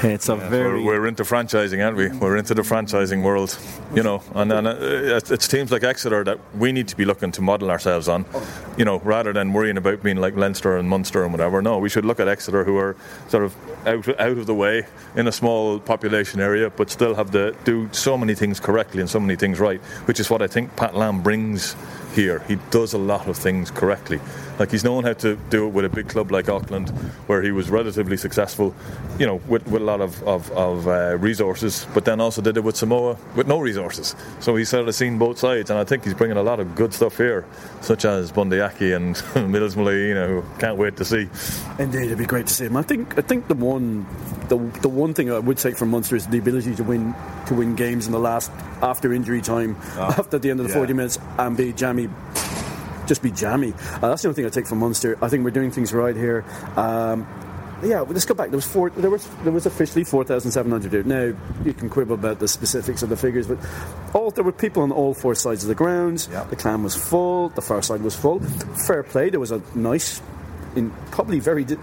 it's 0.04 0.30
a 0.30 0.36
very 0.36 0.82
We're, 0.82 1.00
we're 1.00 1.06
into 1.06 1.24
franchising, 1.24 1.84
aren't 1.84 1.96
we? 1.96 2.08
We're 2.08 2.38
into 2.38 2.54
the 2.54 2.62
franchising 2.62 3.22
world, 3.22 3.58
you 3.94 4.02
know. 4.02 4.22
And, 4.34 4.50
and 4.50 4.66
uh, 4.66 4.76
it's 4.80 5.30
it's 5.30 5.46
teams 5.46 5.70
like 5.70 5.82
Exeter 5.82 6.24
that 6.24 6.38
we 6.56 6.72
need 6.72 6.88
to 6.88 6.96
be 6.96 7.04
looking 7.04 7.32
to 7.32 7.42
model 7.42 7.70
ourselves 7.70 8.08
on, 8.08 8.24
you 8.78 8.84
know, 8.84 9.00
rather 9.00 9.34
than 9.34 9.52
worrying 9.52 9.76
about 9.76 10.02
being 10.02 10.16
like 10.16 10.36
Leinster 10.36 10.78
and 10.78 10.88
Munster 10.88 11.22
and 11.22 11.32
whatever. 11.32 11.60
No, 11.60 11.76
we 11.78 11.90
should 11.90 12.06
look 12.06 12.18
at 12.18 12.28
Exeter, 12.28 12.64
who 12.64 12.78
are 12.78 12.96
sort 13.28 13.44
of 13.44 13.54
out 13.86 14.08
out 14.20 14.38
of 14.38 14.46
the 14.46 14.54
way 14.54 14.86
in 15.16 15.26
a 15.26 15.32
small 15.32 15.78
population 15.78 16.40
area, 16.40 16.70
but 16.70 16.88
still 16.88 17.14
have 17.14 17.30
to 17.32 17.54
do 17.64 17.88
so 17.92 18.16
many 18.16 18.34
things 18.34 18.58
correctly 18.58 19.00
and 19.00 19.10
so 19.10 19.20
many 19.20 19.36
things 19.36 19.60
right, 19.60 19.80
which 20.06 20.18
is 20.18 20.30
what 20.30 20.40
I 20.40 20.46
think 20.46 20.74
Pat 20.76 20.96
Lam 20.96 21.20
brings 21.22 21.76
here. 22.14 22.38
He 22.48 22.56
does 22.70 22.94
a 22.94 22.98
lot 22.98 23.28
of 23.28 23.36
things 23.36 23.70
correctly. 23.70 24.20
Like 24.60 24.70
he's 24.70 24.84
known 24.84 25.04
how 25.04 25.14
to 25.14 25.36
do 25.48 25.66
it 25.66 25.70
with 25.70 25.86
a 25.86 25.88
big 25.88 26.10
club 26.10 26.30
like 26.30 26.50
Auckland, 26.50 26.90
where 27.26 27.40
he 27.40 27.50
was 27.50 27.70
relatively 27.70 28.18
successful, 28.18 28.74
you 29.18 29.26
know, 29.26 29.36
with, 29.48 29.66
with 29.68 29.80
a 29.80 29.84
lot 29.86 30.02
of, 30.02 30.22
of, 30.28 30.52
of 30.52 30.86
uh, 30.86 31.16
resources, 31.16 31.86
but 31.94 32.04
then 32.04 32.20
also 32.20 32.42
did 32.42 32.58
it 32.58 32.60
with 32.62 32.76
Samoa 32.76 33.16
with 33.34 33.46
no 33.46 33.58
resources. 33.58 34.14
So 34.38 34.56
he's 34.56 34.68
sort 34.68 34.86
of 34.86 34.94
seen 34.94 35.16
both 35.16 35.38
sides, 35.38 35.70
and 35.70 35.78
I 35.78 35.84
think 35.84 36.04
he's 36.04 36.12
bringing 36.12 36.36
a 36.36 36.42
lot 36.42 36.60
of 36.60 36.74
good 36.74 36.92
stuff 36.92 37.16
here, 37.16 37.46
such 37.80 38.04
as 38.04 38.32
Bundee 38.32 38.60
Aki 38.60 38.92
and 38.92 39.22
Mils 39.34 39.76
Muliaina, 39.76 40.28
who 40.28 40.44
can't 40.58 40.76
wait 40.76 40.98
to 40.98 41.06
see. 41.06 41.30
Indeed, 41.78 42.04
it'd 42.04 42.18
be 42.18 42.26
great 42.26 42.46
to 42.46 42.52
see 42.52 42.66
him. 42.66 42.76
I 42.76 42.82
think 42.82 43.16
I 43.16 43.22
think 43.22 43.48
the 43.48 43.54
one 43.54 44.06
the, 44.50 44.58
the 44.82 44.90
one 44.90 45.14
thing 45.14 45.32
I 45.32 45.38
would 45.38 45.56
take 45.56 45.78
from 45.78 45.90
Munster 45.90 46.16
is 46.16 46.26
the 46.26 46.38
ability 46.38 46.74
to 46.74 46.84
win 46.84 47.14
to 47.46 47.54
win 47.54 47.76
games 47.76 48.06
in 48.06 48.12
the 48.12 48.18
last 48.18 48.52
after 48.82 49.12
injury 49.12 49.40
time, 49.40 49.76
after 49.96 50.38
the 50.38 50.50
end 50.50 50.60
of 50.60 50.66
the 50.66 50.72
yeah. 50.72 50.78
forty 50.78 50.92
minutes, 50.92 51.18
and 51.38 51.56
be 51.56 51.72
jammy. 51.72 52.10
Just 53.10 53.22
be 53.22 53.32
jammy. 53.32 53.72
Uh, 53.72 54.08
that's 54.10 54.22
the 54.22 54.28
only 54.28 54.36
thing 54.36 54.46
I 54.46 54.50
take 54.50 54.68
from 54.68 54.78
Munster. 54.78 55.18
I 55.20 55.28
think 55.28 55.42
we're 55.42 55.50
doing 55.50 55.72
things 55.72 55.92
right 55.92 56.14
here. 56.14 56.44
Um, 56.76 57.26
yeah, 57.82 58.02
let's 58.02 58.24
go 58.24 58.34
back. 58.34 58.50
There 58.50 58.56
was 58.56 58.64
four. 58.64 58.90
There 58.90 59.10
was 59.10 59.26
there 59.42 59.50
was 59.50 59.66
officially 59.66 60.04
four 60.04 60.22
thousand 60.22 60.52
seven 60.52 60.70
hundred. 60.70 61.04
Now 61.08 61.34
you 61.64 61.74
can 61.74 61.90
quibble 61.90 62.14
about 62.14 62.38
the 62.38 62.46
specifics 62.46 63.02
of 63.02 63.08
the 63.08 63.16
figures, 63.16 63.48
but 63.48 63.58
all 64.14 64.30
there 64.30 64.44
were 64.44 64.52
people 64.52 64.84
on 64.84 64.92
all 64.92 65.12
four 65.12 65.34
sides 65.34 65.64
of 65.64 65.68
the 65.68 65.74
grounds. 65.74 66.28
The 66.50 66.54
clan 66.54 66.84
was 66.84 66.94
full. 66.94 67.48
The 67.48 67.62
far 67.62 67.82
side 67.82 68.02
was 68.02 68.14
full. 68.14 68.38
Fair 68.86 69.02
play. 69.02 69.28
There 69.28 69.40
was 69.40 69.50
a 69.50 69.60
nice, 69.74 70.22
in 70.76 70.92
probably 71.10 71.40
very 71.40 71.64
di- 71.64 71.78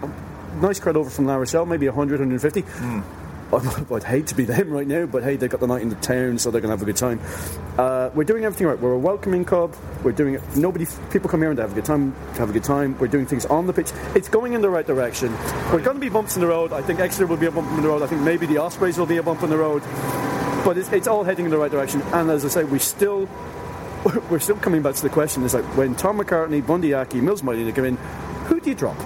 nice 0.62 0.80
crowd 0.80 0.96
over 0.96 1.10
from 1.10 1.26
La 1.26 1.36
Rochelle, 1.36 1.66
maybe 1.66 1.90
100, 1.90 2.22
150. 2.22 2.64
I'd 3.92 4.04
hate 4.04 4.28
to 4.28 4.36
be 4.36 4.44
them 4.44 4.72
right 4.72 4.88
now, 4.88 5.06
but 5.06 5.24
hey, 5.24 5.38
they've 5.38 5.50
got 5.50 5.62
the 5.62 5.68
night 5.68 5.82
in 5.82 5.90
the 5.90 5.96
town, 5.96 6.38
so 6.38 6.52
they're 6.52 6.60
going 6.60 6.70
to 6.70 6.78
have 6.78 6.82
a 6.82 6.86
good 6.86 6.98
time. 6.98 7.20
Uh, 7.78 8.10
we're 8.14 8.26
doing 8.26 8.44
everything 8.44 8.68
right. 8.68 8.80
We're 8.80 8.94
a 8.94 9.00
welcoming 9.00 9.46
club. 9.46 9.76
We're 10.04 10.12
doing 10.12 10.34
it. 10.34 10.42
Nobody, 10.56 10.86
people 11.12 11.30
come 11.30 11.42
here 11.42 11.50
and 11.50 11.58
they 11.58 11.62
have 11.62 11.72
a 11.72 11.76
good 11.76 11.86
time. 11.86 12.14
Have 12.34 12.50
a 12.50 12.54
good 12.54 12.64
time. 12.64 12.98
We're 13.00 13.08
doing 13.08 13.26
things 13.26 13.46
on 13.46 13.66
the 13.66 13.74
pitch. 13.74 13.92
It's 14.16 14.28
going 14.28 14.54
in 14.54 14.62
the 14.62 14.70
right 14.70 14.86
direction. 14.86 15.32
We're 15.72 15.82
going 15.82 15.96
to 15.96 16.02
be 16.02 16.10
bumps 16.10 16.36
in 16.36 16.42
the 16.42 16.48
road. 16.48 16.74
I 16.74 16.82
think 16.82 17.00
Exeter 17.00 17.26
will 17.26 17.38
be 17.38 17.46
a 17.46 17.52
bump 17.52 17.70
in 17.72 17.82
the 17.82 17.88
road. 17.88 18.02
I 18.02 18.08
think 18.08 18.22
maybe 18.22 18.46
the 18.46 18.58
Ospreys 18.58 18.98
will 18.98 19.06
be 19.06 19.18
a 19.18 19.24
bump 19.24 19.44
in 19.44 19.50
the 19.50 19.58
road. 19.58 19.82
But 20.66 20.78
it's, 20.78 20.92
it's 20.92 21.08
all 21.08 21.24
heading 21.24 21.46
in 21.46 21.52
the 21.52 21.58
right 21.58 21.72
direction. 21.72 22.02
And 22.14 22.30
as 22.30 22.44
I 22.44 22.50
say, 22.50 22.64
we 22.66 22.80
still 22.80 23.30
we're 24.30 24.40
still 24.40 24.58
coming 24.58 24.82
back 24.82 24.96
to 24.96 25.02
the 25.02 25.10
question. 25.10 25.44
It's 25.44 25.54
like 25.54 25.66
when 25.78 25.96
Tom 25.96 26.20
McCartney, 26.20 26.66
Bundee 26.66 26.94
Aki, 26.94 27.22
Mils 27.22 27.42
to 27.42 27.72
come 27.72 27.86
in. 27.86 27.96
Who 28.46 28.60
do 28.60 28.70
you 28.70 28.76
drop? 28.76 28.98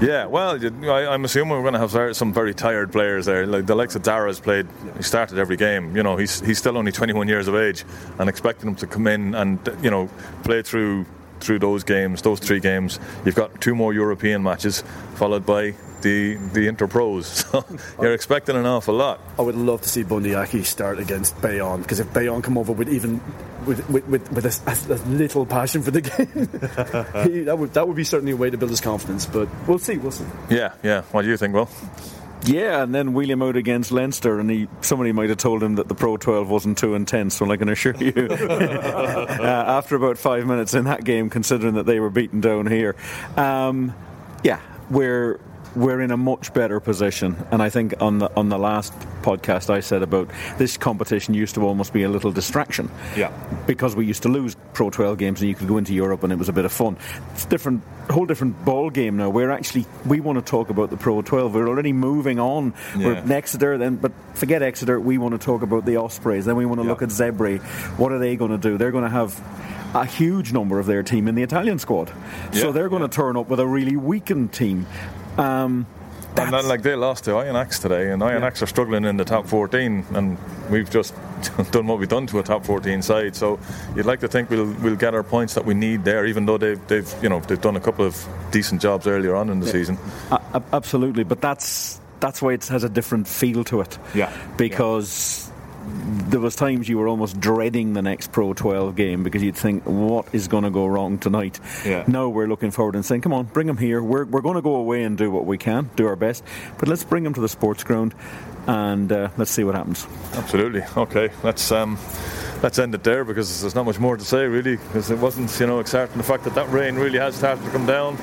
Yeah, 0.00 0.26
well, 0.26 0.50
I, 0.62 1.12
am 1.12 1.24
assuming 1.24 1.50
we're 1.50 1.68
going 1.68 1.74
to 1.74 1.80
have 1.80 2.16
some 2.16 2.32
very 2.32 2.54
tired 2.54 2.92
players 2.92 3.26
there. 3.26 3.46
Like 3.46 3.66
the 3.66 3.74
likes 3.74 3.96
of 3.96 4.04
Dara's 4.04 4.38
played, 4.38 4.68
he 4.96 5.02
started 5.02 5.38
every 5.38 5.56
game. 5.56 5.96
You 5.96 6.04
know, 6.04 6.16
he's 6.16 6.40
he's 6.40 6.58
still 6.58 6.78
only 6.78 6.92
21 6.92 7.26
years 7.26 7.48
of 7.48 7.56
age, 7.56 7.84
and 8.20 8.28
expecting 8.28 8.68
him 8.68 8.76
to 8.76 8.86
come 8.86 9.08
in 9.08 9.34
and 9.34 9.58
you 9.82 9.90
know 9.90 10.08
play 10.44 10.62
through 10.62 11.04
through 11.40 11.58
those 11.58 11.82
games, 11.82 12.22
those 12.22 12.38
three 12.38 12.60
games. 12.60 13.00
You've 13.24 13.34
got 13.34 13.60
two 13.60 13.74
more 13.74 13.92
European 13.92 14.42
matches, 14.42 14.84
followed 15.14 15.44
by 15.44 15.74
the 16.02 16.36
the 16.52 16.68
Interpros. 16.68 17.44
So 17.48 17.64
you're 18.00 18.14
expecting 18.14 18.54
an 18.54 18.66
awful 18.66 18.94
lot. 18.94 19.20
I 19.36 19.42
would 19.42 19.56
love 19.56 19.82
to 19.82 19.88
see 19.88 20.04
Bundee 20.04 20.34
Aki 20.34 20.62
start 20.62 21.00
against 21.00 21.40
Bayonne 21.42 21.82
because 21.82 21.98
if 21.98 22.12
Bayonne 22.12 22.42
come 22.42 22.56
over 22.56 22.72
with 22.72 22.88
even 22.88 23.20
with 23.68 23.88
with, 23.88 24.08
with, 24.08 24.32
with 24.32 24.44
a, 24.46 24.94
a, 24.94 24.96
little 25.08 25.46
passion 25.46 25.82
for 25.82 25.90
the 25.90 26.00
game, 27.22 27.32
he, 27.32 27.40
that 27.42 27.56
would 27.58 27.74
that 27.74 27.86
would 27.86 27.96
be 27.96 28.04
certainly 28.04 28.32
a 28.32 28.36
way 28.36 28.50
to 28.50 28.56
build 28.56 28.70
his 28.70 28.80
confidence. 28.80 29.26
But 29.26 29.48
we'll 29.68 29.78
see, 29.78 29.98
we'll 29.98 30.10
see. 30.10 30.24
Yeah, 30.50 30.72
yeah. 30.82 31.02
What 31.12 31.22
do 31.22 31.28
you 31.28 31.36
think, 31.36 31.54
Will? 31.54 31.68
Yeah, 32.44 32.82
and 32.82 32.94
then 32.94 33.14
wheel 33.14 33.30
him 33.30 33.42
out 33.42 33.56
against 33.56 33.90
Leinster, 33.90 34.38
and 34.38 34.50
he 34.50 34.68
somebody 34.80 35.12
might 35.12 35.28
have 35.28 35.38
told 35.38 35.62
him 35.62 35.74
that 35.74 35.88
the 35.88 35.94
Pro 35.94 36.16
12 36.16 36.48
wasn't 36.48 36.78
too 36.78 36.94
intense. 36.94 37.40
Well, 37.40 37.52
I 37.52 37.56
can 37.56 37.68
assure 37.68 37.96
you, 37.96 38.28
uh, 38.30 39.64
after 39.66 39.96
about 39.96 40.18
five 40.18 40.46
minutes 40.46 40.74
in 40.74 40.84
that 40.84 41.04
game, 41.04 41.30
considering 41.30 41.74
that 41.74 41.86
they 41.86 42.00
were 42.00 42.10
beaten 42.10 42.40
down 42.40 42.66
here, 42.66 42.96
um, 43.36 43.94
yeah, 44.42 44.60
we're 44.88 45.40
we're 45.74 46.00
in 46.00 46.10
a 46.10 46.16
much 46.16 46.52
better 46.52 46.80
position. 46.80 47.36
And 47.50 47.62
I 47.62 47.70
think 47.70 47.94
on 48.00 48.18
the 48.18 48.34
on 48.36 48.48
the 48.48 48.58
last 48.58 48.92
podcast 49.22 49.70
I 49.70 49.80
said 49.80 50.02
about 50.02 50.30
this 50.58 50.76
competition 50.76 51.34
used 51.34 51.54
to 51.56 51.62
almost 51.62 51.92
be 51.92 52.02
a 52.02 52.08
little 52.08 52.32
distraction. 52.32 52.90
Yeah. 53.16 53.32
Because 53.66 53.94
we 53.94 54.06
used 54.06 54.22
to 54.22 54.28
lose 54.28 54.56
Pro 54.72 54.90
12 54.90 55.18
games 55.18 55.40
and 55.40 55.48
you 55.48 55.54
could 55.54 55.68
go 55.68 55.76
into 55.76 55.94
Europe 55.94 56.22
and 56.22 56.32
it 56.32 56.36
was 56.36 56.48
a 56.48 56.52
bit 56.52 56.64
of 56.64 56.72
fun. 56.72 56.96
It's 57.32 57.46
different 57.46 57.82
whole 58.10 58.26
different 58.26 58.64
ball 58.64 58.90
game 58.90 59.16
now. 59.16 59.28
We're 59.28 59.50
actually 59.50 59.86
we 60.06 60.20
want 60.20 60.38
to 60.38 60.50
talk 60.50 60.70
about 60.70 60.90
the 60.90 60.96
Pro 60.96 61.22
12. 61.22 61.54
We're 61.54 61.68
already 61.68 61.92
moving 61.92 62.38
on. 62.38 62.74
Yeah. 62.96 63.06
We're 63.06 63.32
Exeter 63.38 63.78
then 63.78 63.96
but 63.96 64.12
forget 64.34 64.62
Exeter, 64.62 64.98
we 64.98 65.18
want 65.18 65.32
to 65.32 65.44
talk 65.44 65.62
about 65.62 65.84
the 65.84 65.96
Ospreys. 65.96 66.44
Then 66.44 66.56
we 66.56 66.66
want 66.66 66.80
to 66.80 66.84
yeah. 66.84 66.90
look 66.90 67.02
at 67.02 67.10
Zebre. 67.10 67.60
What 67.98 68.12
are 68.12 68.18
they 68.18 68.36
going 68.36 68.50
to 68.50 68.58
do? 68.58 68.78
They're 68.78 68.92
going 68.92 69.04
to 69.04 69.10
have 69.10 69.40
a 69.94 70.04
huge 70.04 70.52
number 70.52 70.78
of 70.78 70.86
their 70.86 71.02
team 71.02 71.28
in 71.28 71.34
the 71.34 71.42
Italian 71.42 71.78
squad. 71.78 72.12
Yeah, 72.52 72.60
so 72.60 72.72
they're 72.72 72.88
going 72.88 73.02
yeah. 73.02 73.08
to 73.08 73.16
turn 73.16 73.36
up 73.36 73.48
with 73.48 73.60
a 73.60 73.66
really 73.66 73.96
weakened 73.96 74.52
team. 74.52 74.86
Um, 75.38 75.86
and 76.36 76.52
then, 76.52 76.68
like 76.68 76.82
they 76.82 76.94
lost 76.94 77.24
to 77.24 77.30
Oyonnax 77.30 77.80
today, 77.80 78.10
and 78.10 78.22
Oyonnax 78.22 78.58
yeah. 78.58 78.64
are 78.64 78.66
struggling 78.66 79.04
in 79.04 79.16
the 79.16 79.24
top 79.24 79.46
14, 79.46 80.06
and 80.14 80.38
we've 80.70 80.88
just 80.88 81.14
done 81.70 81.86
what 81.86 81.98
we've 81.98 82.08
done 82.08 82.26
to 82.28 82.38
a 82.38 82.42
top 82.42 82.64
14 82.64 83.02
side. 83.02 83.34
So 83.34 83.58
you'd 83.96 84.06
like 84.06 84.20
to 84.20 84.28
think 84.28 84.50
we'll 84.50 84.72
we'll 84.74 84.96
get 84.96 85.14
our 85.14 85.22
points 85.22 85.54
that 85.54 85.64
we 85.64 85.74
need 85.74 86.04
there, 86.04 86.26
even 86.26 86.46
though 86.46 86.58
they've 86.58 86.86
they've 86.88 87.12
you 87.22 87.28
know 87.28 87.40
they've 87.40 87.60
done 87.60 87.76
a 87.76 87.80
couple 87.80 88.04
of 88.04 88.28
decent 88.50 88.80
jobs 88.80 89.06
earlier 89.06 89.34
on 89.34 89.50
in 89.50 89.60
the 89.60 89.66
yeah. 89.66 89.72
season. 89.72 89.98
Uh, 90.30 90.60
absolutely, 90.72 91.24
but 91.24 91.40
that's 91.40 92.00
that's 92.20 92.42
why 92.42 92.52
it 92.52 92.66
has 92.66 92.84
a 92.84 92.88
different 92.88 93.26
feel 93.26 93.64
to 93.64 93.80
it. 93.80 93.98
Yeah, 94.14 94.32
because. 94.56 95.46
Yeah 95.47 95.47
there 96.28 96.40
was 96.40 96.54
times 96.54 96.88
you 96.88 96.98
were 96.98 97.08
almost 97.08 97.40
dreading 97.40 97.94
the 97.94 98.02
next 98.02 98.32
Pro 98.32 98.52
12 98.52 98.96
game 98.96 99.22
because 99.22 99.42
you'd 99.42 99.56
think, 99.56 99.84
what 99.84 100.26
is 100.32 100.48
going 100.48 100.64
to 100.64 100.70
go 100.70 100.86
wrong 100.86 101.18
tonight? 101.18 101.58
Yeah. 101.84 102.04
Now 102.06 102.28
we're 102.28 102.46
looking 102.46 102.70
forward 102.70 102.94
and 102.94 103.04
saying, 103.04 103.22
come 103.22 103.32
on, 103.32 103.46
bring 103.46 103.66
them 103.66 103.78
here. 103.78 104.02
We're, 104.02 104.24
we're 104.24 104.40
going 104.40 104.56
to 104.56 104.62
go 104.62 104.76
away 104.76 105.02
and 105.04 105.16
do 105.16 105.30
what 105.30 105.46
we 105.46 105.58
can, 105.58 105.90
do 105.96 106.06
our 106.06 106.16
best, 106.16 106.44
but 106.78 106.88
let's 106.88 107.04
bring 107.04 107.24
them 107.24 107.34
to 107.34 107.40
the 107.40 107.48
sports 107.48 107.84
ground 107.84 108.14
and 108.66 109.10
uh, 109.10 109.30
let's 109.38 109.50
see 109.50 109.64
what 109.64 109.74
happens. 109.74 110.06
Absolutely. 110.34 110.82
Okay, 110.96 111.30
let's. 111.42 111.72
Um 111.72 111.98
let's 112.60 112.76
end 112.80 112.92
it 112.92 113.04
there 113.04 113.24
because 113.24 113.60
there's 113.60 113.76
not 113.76 113.84
much 113.84 114.00
more 114.00 114.16
to 114.16 114.24
say 114.24 114.44
really 114.44 114.76
because 114.76 115.12
it 115.12 115.18
wasn't 115.18 115.60
you 115.60 115.66
know 115.68 115.78
exciting 115.78 116.16
the 116.16 116.24
fact 116.24 116.42
that 116.42 116.56
that 116.56 116.68
rain 116.70 116.96
really 116.96 117.18
has 117.18 117.36
started 117.36 117.64
to 117.64 117.70
come 117.70 117.86
down 117.86 118.16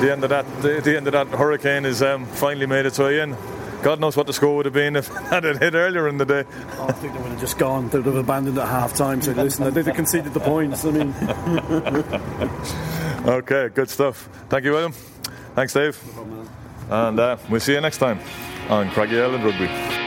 the 0.00 0.12
end 0.12 0.22
of 0.22 0.30
that 0.30 0.46
the, 0.62 0.80
the 0.84 0.96
end 0.96 1.08
of 1.08 1.12
that 1.12 1.26
hurricane 1.28 1.84
is 1.84 2.00
um, 2.00 2.24
finally 2.26 2.66
made 2.66 2.86
its 2.86 3.00
way 3.00 3.18
in 3.18 3.36
God 3.82 3.98
knows 3.98 4.16
what 4.16 4.26
the 4.26 4.32
score 4.32 4.56
would 4.56 4.66
have 4.66 4.74
been 4.74 4.94
if 4.96 5.08
that 5.30 5.42
had 5.44 5.58
hit 5.58 5.74
earlier 5.74 6.08
in 6.08 6.16
the 6.16 6.24
day. 6.24 6.44
Oh, 6.78 6.86
I 6.88 6.92
think 6.92 7.14
they 7.14 7.20
would 7.20 7.32
have 7.32 7.40
just 7.40 7.58
gone. 7.58 7.88
They 7.88 7.98
would 7.98 8.06
have 8.06 8.16
abandoned 8.16 8.58
at 8.58 8.68
half 8.68 8.94
time. 8.94 9.20
So 9.22 9.32
listen, 9.32 9.72
they 9.74 9.82
conceded 9.92 10.32
the 10.32 10.40
points. 10.40 10.84
I 10.84 10.90
mean. 10.90 11.12
okay, 13.28 13.68
good 13.74 13.90
stuff. 13.90 14.28
Thank 14.48 14.64
you, 14.64 14.72
William. 14.72 14.92
Thanks, 15.54 15.72
Dave. 15.72 16.00
and 16.90 17.18
uh, 17.18 17.36
we'll 17.50 17.60
see 17.60 17.74
you 17.74 17.80
next 17.80 17.98
time 17.98 18.20
on 18.68 18.90
Craggy 18.90 19.20
Island 19.20 19.44
Rugby. 19.44 20.01